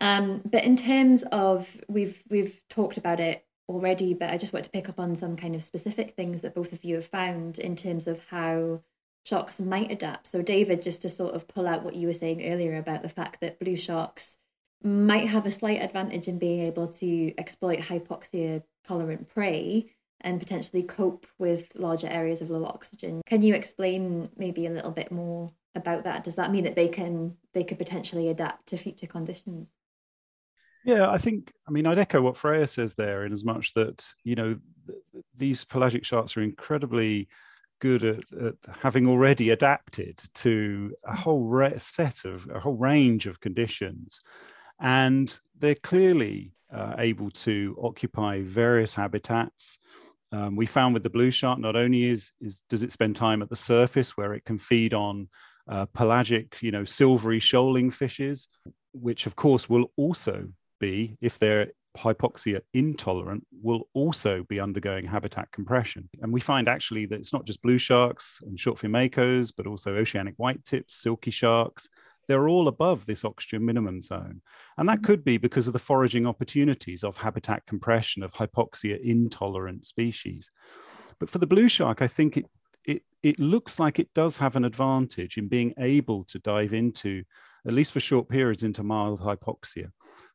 [0.00, 4.64] Um, but in terms of we've we've talked about it already, but I just want
[4.64, 7.58] to pick up on some kind of specific things that both of you have found
[7.58, 8.82] in terms of how
[9.24, 10.26] sharks might adapt.
[10.26, 13.08] So, David, just to sort of pull out what you were saying earlier about the
[13.08, 14.36] fact that blue sharks
[14.82, 19.86] might have a slight advantage in being able to exploit hypoxia tolerant prey
[20.20, 23.22] and potentially cope with larger areas of low oxygen.
[23.26, 26.24] Can you explain maybe a little bit more about that?
[26.24, 29.70] Does that mean that they can they could potentially adapt to future conditions?
[30.84, 34.04] Yeah, I think, I mean, I'd echo what Freya says there in as much that,
[34.24, 34.56] you know,
[35.36, 37.28] these pelagic sharks are incredibly
[37.80, 43.26] good at, at, having already adapted to a whole re- set of, a whole range
[43.26, 44.20] of conditions.
[44.80, 49.78] And they're clearly uh, able to occupy various habitats.
[50.32, 53.42] Um, we found with the blue shark, not only is, is does it spend time
[53.42, 55.28] at the surface where it can feed on
[55.68, 58.48] uh, pelagic, you know, silvery shoaling fishes,
[58.92, 60.48] which of course will also
[60.80, 66.08] be, if they're hypoxia intolerant, will also be undergoing habitat compression.
[66.20, 69.94] And we find actually that it's not just blue sharks and shortfin makos, but also
[69.96, 71.88] oceanic white tips, silky sharks.
[72.28, 74.40] They're all above this oxygen minimum zone.
[74.78, 79.84] And that could be because of the foraging opportunities of habitat compression of hypoxia intolerant
[79.84, 80.50] species.
[81.18, 82.46] But for the blue shark, I think it,
[82.84, 87.22] it, it looks like it does have an advantage in being able to dive into,
[87.66, 89.90] at least for short periods, into mild hypoxia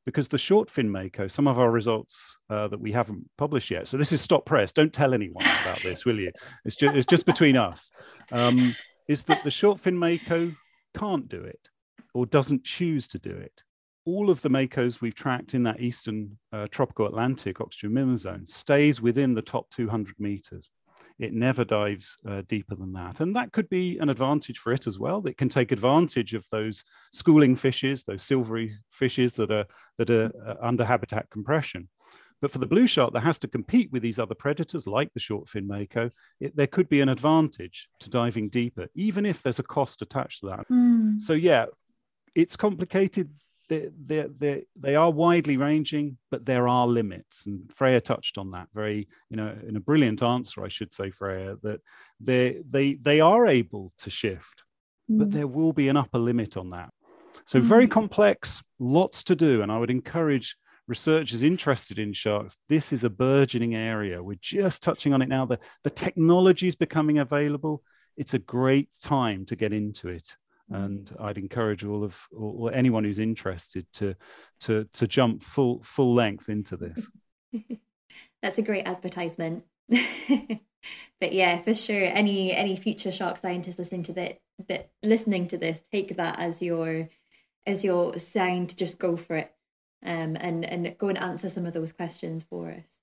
[0.08, 3.90] because the short fin mako, some of our results uh, that we haven't published yet.
[3.90, 4.72] So this is stop press.
[4.72, 6.32] Don't tell anyone about this, will you?
[6.64, 7.92] It's just, it's just between us.
[8.32, 8.74] Um,
[9.10, 10.54] is that the short fin mako
[10.98, 11.68] can't do it
[12.14, 13.64] or doesn't choose to do it.
[14.06, 18.48] All of the makos we've tracked in that eastern uh, tropical Atlantic oxygen minimum zone
[18.48, 20.70] stays within the top 200 meters
[21.20, 23.20] it never dives uh, deeper than that.
[23.20, 25.26] And that could be an advantage for it as well.
[25.26, 29.66] It can take advantage of those schooling fishes, those silvery fishes that are,
[29.98, 31.90] that are uh, under habitat compression.
[32.40, 35.20] But for the blue shark that has to compete with these other predators like the
[35.20, 39.60] short fin mako, it, there could be an advantage to diving deeper, even if there's
[39.60, 40.70] a cost attached to that.
[40.70, 41.20] Mm.
[41.20, 41.66] So, yeah,
[42.36, 43.32] it's complicated
[43.70, 47.46] they, they, they, they are widely ranging, but there are limits.
[47.46, 51.12] And Freya touched on that very, you know, in a brilliant answer, I should say,
[51.12, 51.82] Freya, that
[52.20, 54.64] they, they, they are able to shift,
[55.10, 55.20] mm.
[55.20, 56.90] but there will be an upper limit on that.
[57.46, 57.64] So, mm.
[57.64, 59.62] very complex, lots to do.
[59.62, 60.56] And I would encourage
[60.88, 62.58] researchers interested in sharks.
[62.70, 64.24] This is a burgeoning area.
[64.24, 65.46] We're just touching on it now.
[65.46, 67.84] The, the technology is becoming available.
[68.16, 70.36] It's a great time to get into it
[70.70, 74.16] and I'd encourage all of or anyone who's interested to
[74.62, 77.10] to to jump full full length into this.
[78.42, 79.64] That's a great advertisement.
[79.90, 85.58] but yeah, for sure, any any future shark scientists listening to that that listening to
[85.58, 87.10] this, take that as your
[87.66, 89.52] as your sign to just go for it,
[90.06, 92.97] um, and and go and answer some of those questions for us.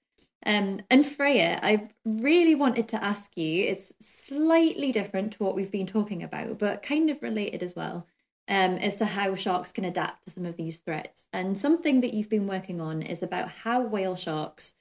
[0.46, 5.70] Um, and Freya, I really wanted to ask you, it's slightly different to what we've
[5.70, 8.06] been talking about, but kind of related as well,
[8.48, 11.26] um, as to how sharks can adapt to some of these threats.
[11.32, 14.74] And something that you've been working on is about how whale sharks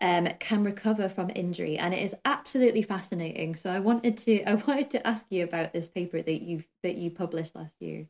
[0.00, 3.56] um, can recover from injury, and it is absolutely fascinating.
[3.56, 6.96] So I wanted to I wanted to ask you about this paper that you that
[6.96, 8.06] you published last year.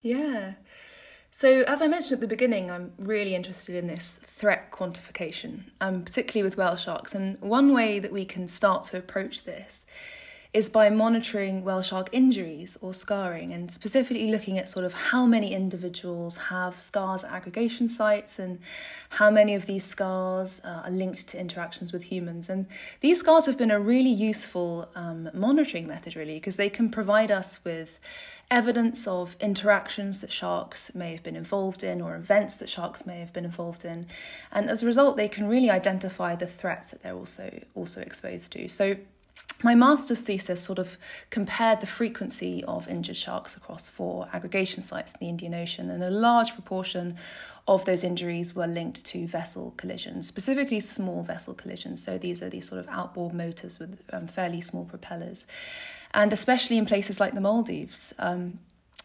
[0.00, 0.54] Yeah.
[1.34, 6.02] So, as I mentioned at the beginning, I'm really interested in this threat quantification, um,
[6.02, 7.14] particularly with whale sharks.
[7.14, 9.86] And one way that we can start to approach this
[10.52, 15.24] is by monitoring whale shark injuries or scarring, and specifically looking at sort of how
[15.24, 18.60] many individuals have scars at aggregation sites and
[19.08, 22.50] how many of these scars uh, are linked to interactions with humans.
[22.50, 22.66] And
[23.00, 27.30] these scars have been a really useful um, monitoring method, really, because they can provide
[27.30, 27.98] us with
[28.52, 33.18] evidence of interactions that sharks may have been involved in or events that sharks may
[33.18, 34.04] have been involved in.
[34.52, 38.52] And as a result they can really identify the threats that they're also also exposed
[38.52, 38.68] to.
[38.68, 38.96] So
[39.64, 40.96] my master's thesis sort of
[41.30, 46.02] compared the frequency of injured sharks across four aggregation sites in the Indian Ocean, and
[46.02, 47.16] a large proportion
[47.68, 52.02] of those injuries were linked to vessel collisions, specifically small vessel collisions.
[52.02, 55.46] So these are these sort of outboard motors with um, fairly small propellers,
[56.14, 58.14] and especially in places like the Maldives.
[58.18, 58.58] Um,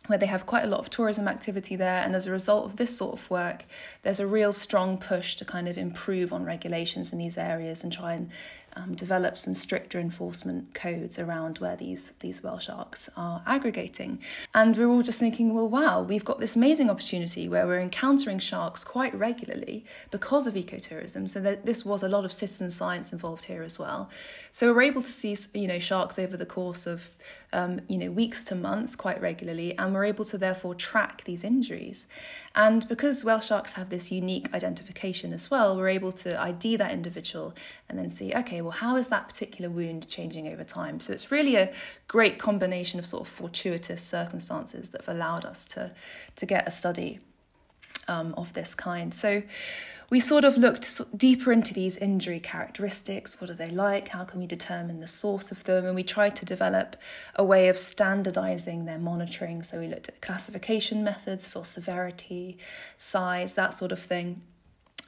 [0.08, 2.01] where they have quite a lot of tourism activity there.
[2.01, 3.66] And as a result of this sort of work,
[4.03, 7.91] there's a real strong push to kind of improve on regulations in these areas and
[7.91, 8.30] try and
[8.78, 14.20] um, develop some stricter enforcement codes around where these these whale sharks are aggregating.
[14.54, 18.40] And we're all just thinking, well, wow, we've got this amazing opportunity where we're encountering
[18.40, 21.30] sharks quite regularly because of ecotourism.
[21.30, 24.10] So that this was a lot of citizen science involved here as well.
[24.52, 27.10] So we're able to see you know sharks over the course of
[27.54, 31.43] um, you know weeks to months quite regularly, and we're able to therefore track these
[31.43, 32.06] injuries.
[32.56, 36.91] And because whale sharks have this unique identification as well, we're able to ID that
[36.91, 37.54] individual
[37.88, 41.00] and then see, okay, well, how is that particular wound changing over time?
[41.00, 41.72] So it's really a
[42.08, 45.91] great combination of sort of fortuitous circumstances that have allowed us to,
[46.36, 47.20] to get a study
[48.08, 49.14] um, of this kind.
[49.14, 49.43] So
[50.10, 53.41] we sort of looked deeper into these injury characteristics.
[53.41, 54.10] What are they like?
[54.10, 55.86] How can we determine the source of them?
[55.86, 56.95] And we tried to develop
[57.36, 59.64] a way of standardizing their monitoring.
[59.64, 62.58] So we looked at classification methods for severity,
[62.95, 64.41] size, that sort of thing.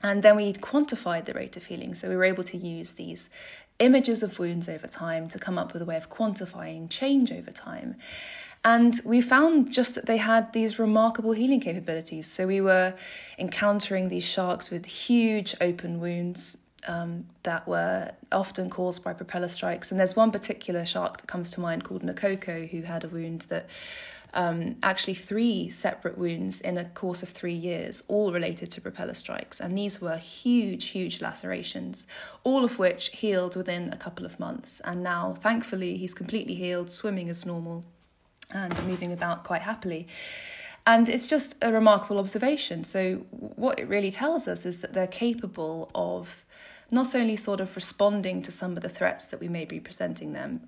[0.03, 1.95] And then we quantified the rate of healing.
[1.95, 3.29] So we were able to use these
[3.79, 7.51] images of wounds over time to come up with a way of quantifying change over
[7.51, 7.95] time.
[8.63, 12.27] And we found just that they had these remarkable healing capabilities.
[12.27, 12.93] So we were
[13.37, 16.57] encountering these sharks with huge open wounds
[16.87, 19.91] um, that were often caused by propeller strikes.
[19.91, 23.41] And there's one particular shark that comes to mind called Nakoko, who had a wound
[23.49, 23.67] that
[24.33, 29.13] um, actually three separate wounds in a course of three years, all related to propeller
[29.13, 29.59] strikes.
[29.59, 32.05] And these were huge, huge lacerations,
[32.43, 34.81] all of which healed within a couple of months.
[34.81, 37.85] And now, thankfully, he's completely healed, swimming as normal,
[38.51, 40.07] and moving about quite happily.
[40.85, 42.83] And it's just a remarkable observation.
[42.83, 46.45] So, what it really tells us is that they're capable of
[46.91, 50.33] not only sort of responding to some of the threats that we may be presenting
[50.33, 50.67] them,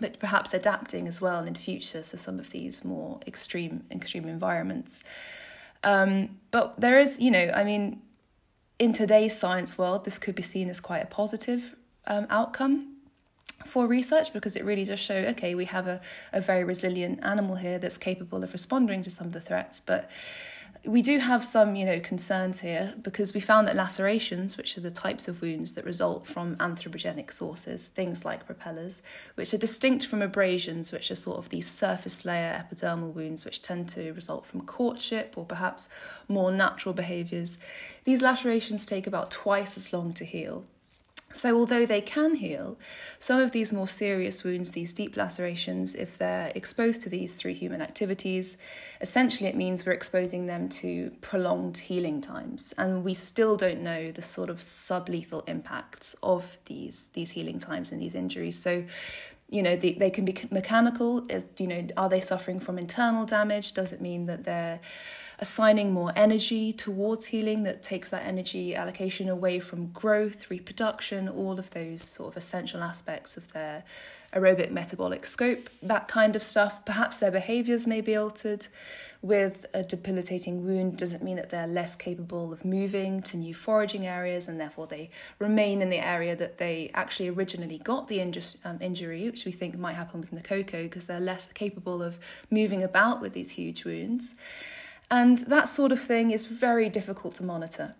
[0.00, 5.02] but perhaps adapting as well in future to some of these more extreme extreme environments.
[5.82, 8.02] Um, but there is, you know, I mean,
[8.78, 11.74] in today's science world, this could be seen as quite a positive
[12.06, 12.97] um, outcome
[13.66, 16.00] for research because it really does show okay we have a,
[16.32, 19.80] a very resilient animal here that's capable of responding to some of the threats.
[19.80, 20.10] But
[20.84, 24.80] we do have some you know concerns here because we found that lacerations which are
[24.80, 29.02] the types of wounds that result from anthropogenic sources things like propellers
[29.34, 33.60] which are distinct from abrasions which are sort of these surface layer epidermal wounds which
[33.60, 35.88] tend to result from courtship or perhaps
[36.28, 37.58] more natural behaviors.
[38.04, 40.64] These lacerations take about twice as long to heal
[41.30, 42.78] so, although they can heal,
[43.18, 47.52] some of these more serious wounds, these deep lacerations, if they're exposed to these through
[47.52, 48.56] human activities,
[49.02, 52.72] essentially it means we're exposing them to prolonged healing times.
[52.78, 57.92] And we still don't know the sort of sublethal impacts of these, these healing times
[57.92, 58.58] and these injuries.
[58.58, 58.84] So,
[59.48, 61.24] you know, they, they can be mechanical.
[61.30, 63.72] Is, you know, are they suffering from internal damage?
[63.72, 64.80] Does it mean that they're
[65.38, 71.58] assigning more energy towards healing that takes that energy allocation away from growth, reproduction, all
[71.58, 73.84] of those sort of essential aspects of their
[74.34, 76.84] aerobic metabolic scope, that kind of stuff.
[76.84, 78.66] Perhaps their behaviors may be altered.
[79.20, 84.06] With a debilitating wound doesn't mean that they're less capable of moving to new foraging
[84.06, 85.10] areas and therefore they
[85.40, 88.20] remain in the area that they actually originally got the
[88.64, 92.84] um, injury, which we think might happen with Nakoko because they're less capable of moving
[92.84, 94.36] about with these huge wounds.
[95.10, 97.94] And that sort of thing is very difficult to monitor.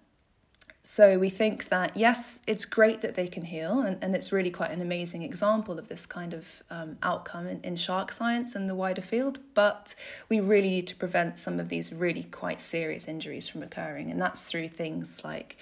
[0.91, 4.51] So we think that, yes, it's great that they can heal, and, and it's really
[4.51, 8.70] quite an amazing example of this kind of um, outcome in, in shark science and
[8.70, 9.95] the wider field, but
[10.30, 14.18] we really need to prevent some of these really quite serious injuries from occurring, and
[14.18, 15.59] that's through things like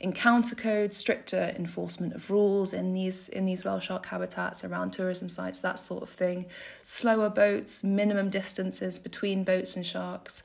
[0.00, 5.28] encounter codes, stricter enforcement of rules in these in these whale shark habitats around tourism
[5.28, 6.46] sites, that sort of thing,
[6.82, 10.42] slower boats, minimum distances between boats and sharks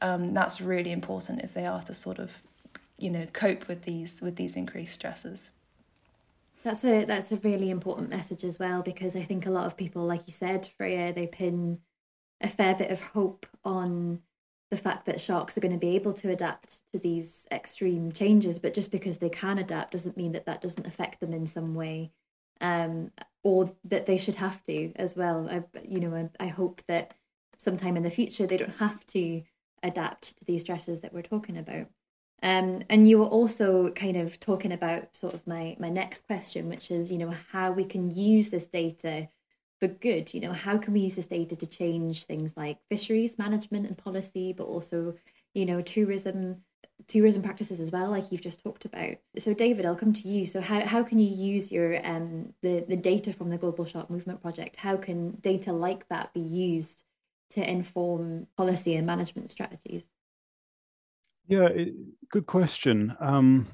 [0.00, 2.42] um, that's really important if they are to sort of
[2.98, 5.52] you know cope with these with these increased stresses
[6.66, 9.76] that's a that's a really important message as well because I think a lot of
[9.76, 11.78] people, like you said, Freya, they pin
[12.40, 14.20] a fair bit of hope on
[14.72, 18.58] the fact that sharks are going to be able to adapt to these extreme changes,
[18.58, 21.72] but just because they can adapt doesn't mean that that doesn't affect them in some
[21.76, 22.10] way,
[22.60, 23.12] um,
[23.44, 25.48] or that they should have to as well.
[25.48, 27.14] I, you know, I, I hope that
[27.58, 29.40] sometime in the future they don't have to
[29.84, 31.86] adapt to these stresses that we're talking about.
[32.42, 36.68] Um, and you were also kind of talking about sort of my my next question,
[36.68, 39.28] which is you know how we can use this data
[39.80, 40.32] for good.
[40.34, 43.96] You know how can we use this data to change things like fisheries management and
[43.96, 45.14] policy, but also
[45.54, 46.62] you know tourism
[47.08, 49.16] tourism practices as well, like you've just talked about.
[49.38, 50.46] So David, I'll come to you.
[50.46, 54.10] So how, how can you use your um the, the data from the Global Shark
[54.10, 54.76] Movement Project?
[54.76, 57.02] How can data like that be used
[57.50, 60.04] to inform policy and management strategies?
[61.48, 61.94] Yeah, it,
[62.30, 63.16] good question.
[63.20, 63.68] Um,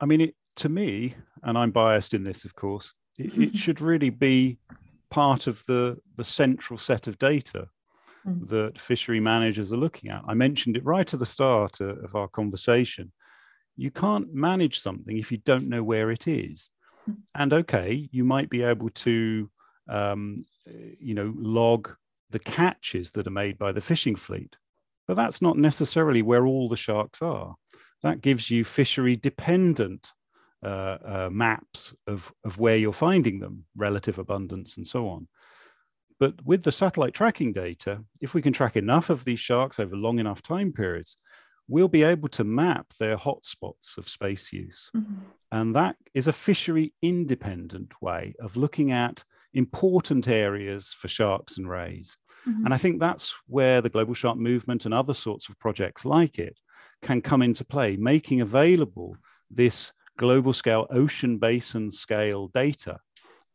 [0.00, 3.80] I mean, it, to me, and I'm biased in this, of course, it, it should
[3.80, 4.58] really be
[5.10, 7.68] part of the the central set of data
[8.26, 8.48] mm.
[8.48, 10.22] that fishery managers are looking at.
[10.26, 13.12] I mentioned it right at the start of our conversation.
[13.76, 16.70] You can't manage something if you don't know where it is.
[17.08, 17.16] Mm.
[17.34, 19.50] And okay, you might be able to,
[19.88, 21.90] um, you know, log
[22.30, 24.56] the catches that are made by the fishing fleet
[25.10, 27.56] but that's not necessarily where all the sharks are.
[28.04, 30.12] That gives you fishery dependent
[30.62, 35.26] uh, uh, maps of, of where you're finding them, relative abundance, and so on.
[36.20, 39.96] But with the satellite tracking data, if we can track enough of these sharks over
[39.96, 41.16] long enough time periods,
[41.66, 44.92] we'll be able to map their hotspots of space use.
[44.96, 45.24] Mm-hmm.
[45.50, 49.24] And that is a fishery independent way of looking at
[49.54, 52.16] important areas for sharks and rays.
[52.48, 52.64] Mm-hmm.
[52.64, 56.38] And I think that's where the Global Shark Movement and other sorts of projects like
[56.38, 56.58] it
[57.02, 59.16] can come into play, making available
[59.50, 62.98] this global scale, ocean basin scale data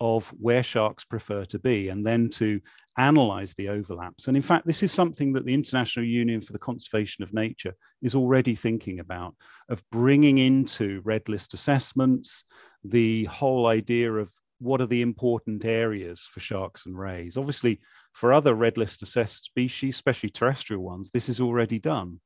[0.01, 2.59] of where sharks prefer to be, and then to
[2.97, 4.27] analyze the overlaps.
[4.27, 7.73] And in fact, this is something that the International Union for the Conservation of Nature
[8.01, 9.35] is already thinking about
[9.69, 12.43] of bringing into red list assessments
[12.83, 17.37] the whole idea of what are the important areas for sharks and rays.
[17.37, 17.81] Obviously,
[18.13, 22.19] for other red list assessed species, especially terrestrial ones, this is already done.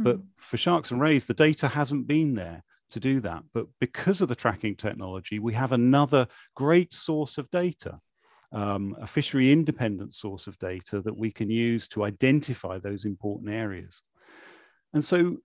[0.00, 0.04] Mm.
[0.04, 3.42] But for sharks and rays, the data hasn't been there to do that.
[3.52, 8.00] But because of the tracking technology, we have another great source of data
[8.54, 13.50] um, a fishery independent source of data that we can use to identify those important
[13.50, 14.00] areas.
[14.94, 15.38] And so,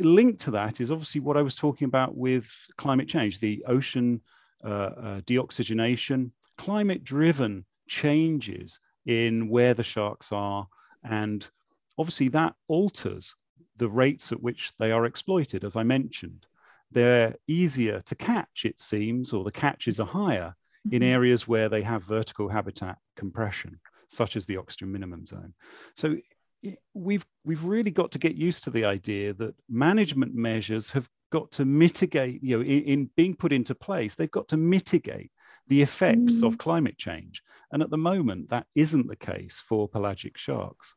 [0.00, 4.20] linked to that is obviously what I was talking about with climate change, the ocean
[4.64, 10.66] deoxygenation, climate driven changes in where the sharks are.
[11.02, 11.48] And
[11.98, 13.34] obviously, that alters
[13.76, 16.46] the rates at which they are exploited, as I mentioned.
[16.92, 20.54] They're easier to catch, it seems, or the catches are higher
[20.84, 21.02] in mm-hmm.
[21.02, 25.54] areas where they have vertical habitat compression, such as the oxygen minimum zone.
[25.94, 26.16] So
[26.94, 31.50] we've we've really got to get used to the idea that management measures have got
[31.52, 35.30] to mitigate, you know, in, in being put into place, they've got to mitigate
[35.68, 36.46] the effects mm.
[36.46, 37.42] of climate change.
[37.72, 40.96] And at the moment, that isn't the case for pelagic sharks.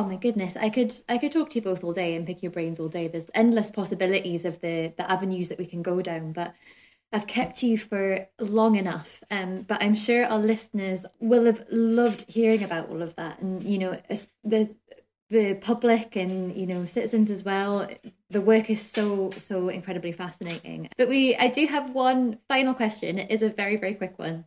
[0.00, 2.42] Oh my goodness, I could I could talk to you both all day and pick
[2.42, 3.06] your brains all day.
[3.06, 6.54] There's endless possibilities of the the avenues that we can go down, but
[7.12, 9.22] I've kept you for long enough.
[9.30, 13.62] Um, but I'm sure our listeners will have loved hearing about all of that, and
[13.62, 14.00] you know,
[14.44, 14.74] the
[15.30, 17.88] the public and you know citizens as well.
[18.30, 20.88] The work is so so incredibly fascinating.
[20.98, 23.18] But we, I do have one final question.
[23.18, 24.44] It is a very very quick one.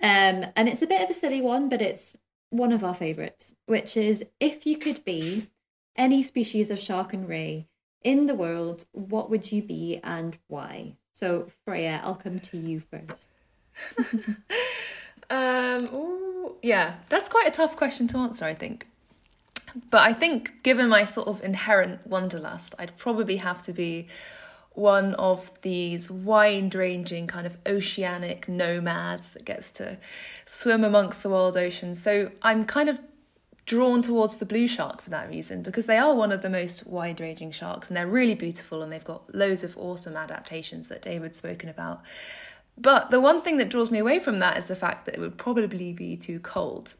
[0.00, 2.14] Um, and it's a bit of a silly one, but it's
[2.50, 5.50] one of our favourites, which is if you could be
[5.96, 7.66] any species of shark and ray
[8.04, 10.94] in the world, what would you be and why?
[11.18, 13.30] So, Freya, I'll come to you first.
[15.30, 18.86] um, ooh, yeah, that's quite a tough question to answer, I think.
[19.90, 24.06] But I think, given my sort of inherent wanderlust, I'd probably have to be
[24.74, 29.98] one of these wide ranging kind of oceanic nomads that gets to
[30.46, 31.96] swim amongst the world ocean.
[31.96, 33.00] So I'm kind of
[33.68, 36.86] drawn towards the blue shark for that reason because they are one of the most
[36.86, 41.02] wide ranging sharks and they're really beautiful and they've got loads of awesome adaptations that
[41.02, 42.00] David's spoken about.
[42.78, 45.20] But the one thing that draws me away from that is the fact that it
[45.20, 46.94] would probably be too cold.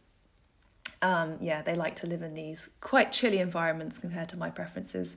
[1.00, 5.16] Um, yeah, they like to live in these quite chilly environments compared to my preferences.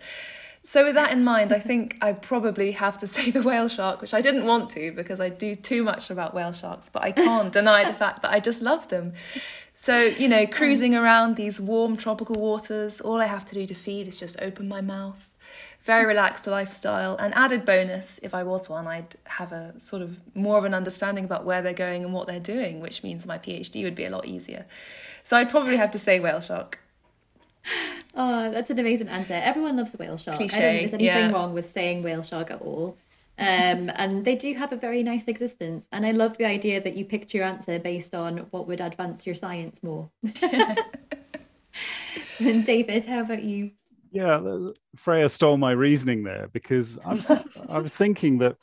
[0.64, 4.01] So, with that in mind, I think I probably have to say the whale shark,
[4.01, 7.12] which I didn't want to because I do too much about whale sharks, but I
[7.12, 9.14] can't deny the fact that I just love them.
[9.74, 13.74] So, you know, cruising around these warm tropical waters, all I have to do to
[13.74, 15.32] feed is just open my mouth.
[15.84, 16.09] Very mm.
[16.09, 17.16] relaxed lifestyle.
[17.16, 20.76] And added bonus, if I was one, I'd have a sort of more of an
[20.76, 24.05] understanding about where they're going and what they're doing, which means my PhD would be
[24.05, 24.68] a lot easier.
[25.24, 26.78] So, I'd probably have to say whale shark.
[28.14, 29.36] Oh, that's an amazing answer.
[29.36, 30.36] Everyone loves a whale shark.
[30.36, 31.32] Cliche, I don't think there's anything yeah.
[31.32, 32.97] wrong with saying whale shark at all.
[33.39, 35.88] Um, and they do have a very nice existence.
[35.93, 39.26] And I love the idea that you picked your answer based on what would advance
[39.26, 40.09] your science more.
[42.41, 43.72] and David, how about you?
[44.12, 47.32] Yeah, Freya stole my reasoning there because I was
[47.70, 48.57] I was thinking that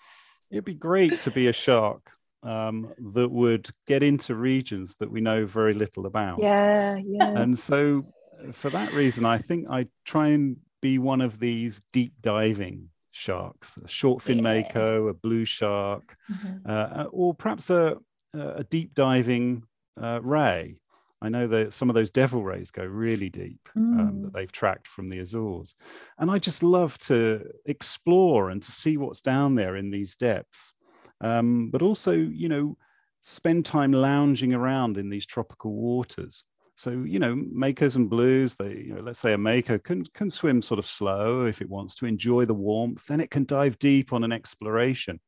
[0.51, 2.03] it'd be great to be a shark
[2.43, 6.41] um, that would get into regions that we know very little about.
[6.41, 7.31] Yeah, yeah.
[7.31, 8.05] And so,
[8.53, 13.79] for that reason, I think I try and be one of these deep diving sharks,
[13.83, 14.43] a short fin yeah.
[14.43, 16.71] mako, a blue shark, mm-hmm.
[16.71, 17.97] uh, or perhaps a,
[18.35, 19.65] a deep diving
[20.01, 20.77] uh, ray.
[21.21, 23.99] I know that some of those devil rays go really deep mm.
[23.99, 25.75] um, that they've tracked from the Azores.
[26.17, 30.73] And I just love to explore and to see what's down there in these depths
[31.21, 32.77] um, but also, you know,
[33.23, 36.45] spend time lounging around in these tropical waters.
[36.79, 40.31] So, you know, makos and blues, they, you know, let's say a mako can, can
[40.31, 43.81] swim sort of slow if it wants to enjoy the warmth, then it can dive
[43.81, 45.19] deep on an exploration.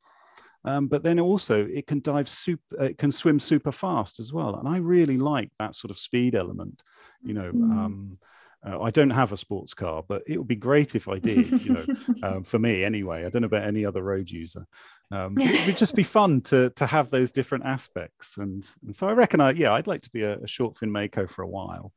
[0.64, 4.54] Um, but then also it can dive super, it can swim super fast as well.
[4.60, 6.84] And I really like that sort of speed element,
[7.20, 7.50] you know.
[7.50, 7.70] Mm.
[7.72, 8.18] Um,
[8.66, 11.50] uh, I don't have a sports car, but it would be great if I did.
[11.64, 11.84] You know,
[12.22, 13.24] um, for me anyway.
[13.24, 14.66] I don't know about any other road user.
[15.10, 19.08] Um, it would just be fun to to have those different aspects, and, and so
[19.08, 21.48] I reckon I yeah I'd like to be a, a short fin mako for a
[21.48, 21.92] while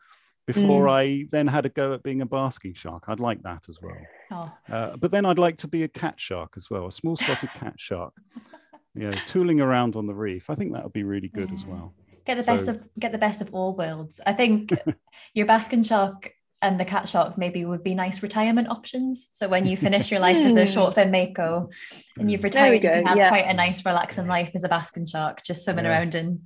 [0.46, 0.92] before mm.
[0.92, 3.06] I then had a go at being a basking shark.
[3.08, 3.98] I'd like that as well.
[4.32, 4.52] Oh.
[4.70, 7.50] Uh, but then I'd like to be a cat shark as well, a small spotted
[7.50, 8.14] cat shark.
[8.96, 10.52] Yeah, tooling around on the reef.
[10.52, 11.56] I think that would be really good yeah.
[11.56, 11.96] as well.
[12.26, 14.22] Get the best so, of get the best of all worlds.
[14.24, 14.72] I think
[15.34, 16.32] your basking shark
[16.64, 19.28] and the cat shark maybe would be nice retirement options.
[19.32, 21.70] So when you finish your life as a short fin mako
[22.18, 23.30] and you've retired, you can have yeah.
[23.30, 25.92] quite a nice relaxing life as a basking shark, just swimming yeah.
[25.92, 26.40] around and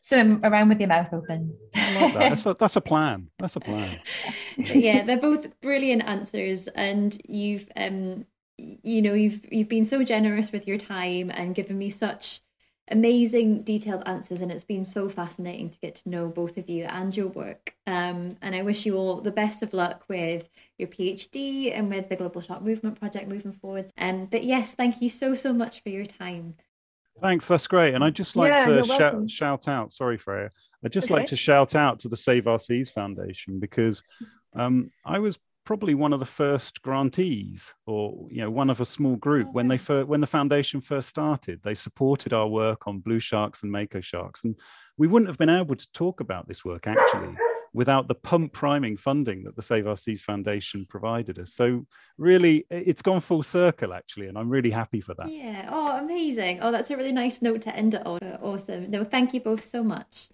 [0.00, 1.56] swim around with your mouth open.
[1.72, 2.14] that.
[2.14, 3.28] that's, a, that's a plan.
[3.38, 3.98] That's a plan.
[4.56, 8.26] yeah, they're both brilliant answers, and you've um,
[8.58, 12.40] you know, you've you've been so generous with your time and given me such
[12.90, 16.84] amazing detailed answers and it's been so fascinating to get to know both of you
[16.84, 17.74] and your work.
[17.86, 22.08] Um, and i wish you all the best of luck with your phd and with
[22.08, 23.92] the global shark movement project moving forwards.
[23.98, 26.54] Um, but yes thank you so so much for your time.
[27.20, 27.94] Thanks that's great.
[27.94, 30.50] And i'd just like yeah, to shout, shout out sorry freya.
[30.84, 31.14] I'd just okay.
[31.14, 34.02] like to shout out to the save our seas foundation because
[34.54, 38.86] um, i was probably one of the first grantees or you know one of a
[38.86, 39.46] small group.
[39.50, 43.20] Oh, when they first, when the foundation first started they supported our work on blue
[43.20, 44.44] sharks and mako sharks.
[44.44, 44.58] And
[44.96, 47.36] we wouldn't have been able to talk about this work actually
[47.74, 51.52] without the pump priming funding that the save our seas foundation provided us.
[51.52, 51.84] So
[52.16, 55.30] really it's gone full circle actually and i'm really happy for that.
[55.30, 55.68] Yeah.
[55.70, 56.60] Oh amazing.
[56.62, 58.20] Oh that's a really nice note to end it on.
[58.40, 58.90] Awesome.
[58.90, 60.30] No thank you both so much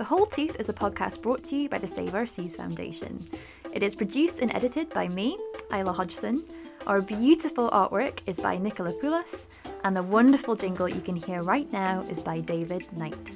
[0.00, 3.22] The Whole Tooth is a podcast brought to you by the Save Our Seas Foundation.
[3.74, 5.36] It is produced and edited by me,
[5.70, 6.42] Isla Hodgson.
[6.86, 9.46] Our beautiful artwork is by Nicola Poulos,
[9.84, 13.30] and the wonderful jingle you can hear right now is by David Knight.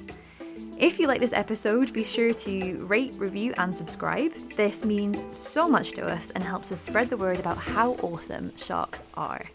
[0.79, 4.33] If you like this episode, be sure to rate, review, and subscribe.
[4.57, 8.57] This means so much to us and helps us spread the word about how awesome
[8.57, 9.45] sharks are.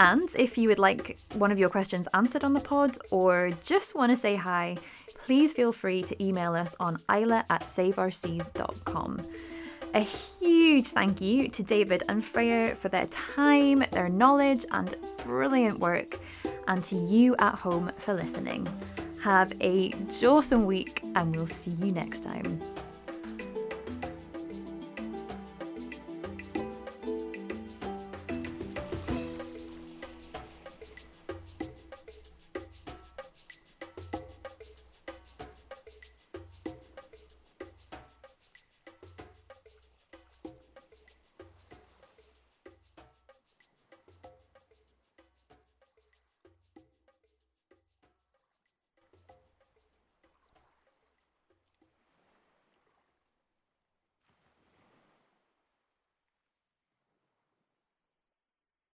[0.00, 3.94] And if you would like one of your questions answered on the pod or just
[3.94, 4.78] want to say hi,
[5.24, 9.26] please feel free to email us on isla at saveourseas.com.
[9.92, 15.80] A huge thank you to David and Freya for their time, their knowledge, and brilliant
[15.80, 16.20] work,
[16.68, 18.68] and to you at home for listening.
[19.22, 19.92] Have a
[20.24, 22.60] awesome week, and we'll see you next time.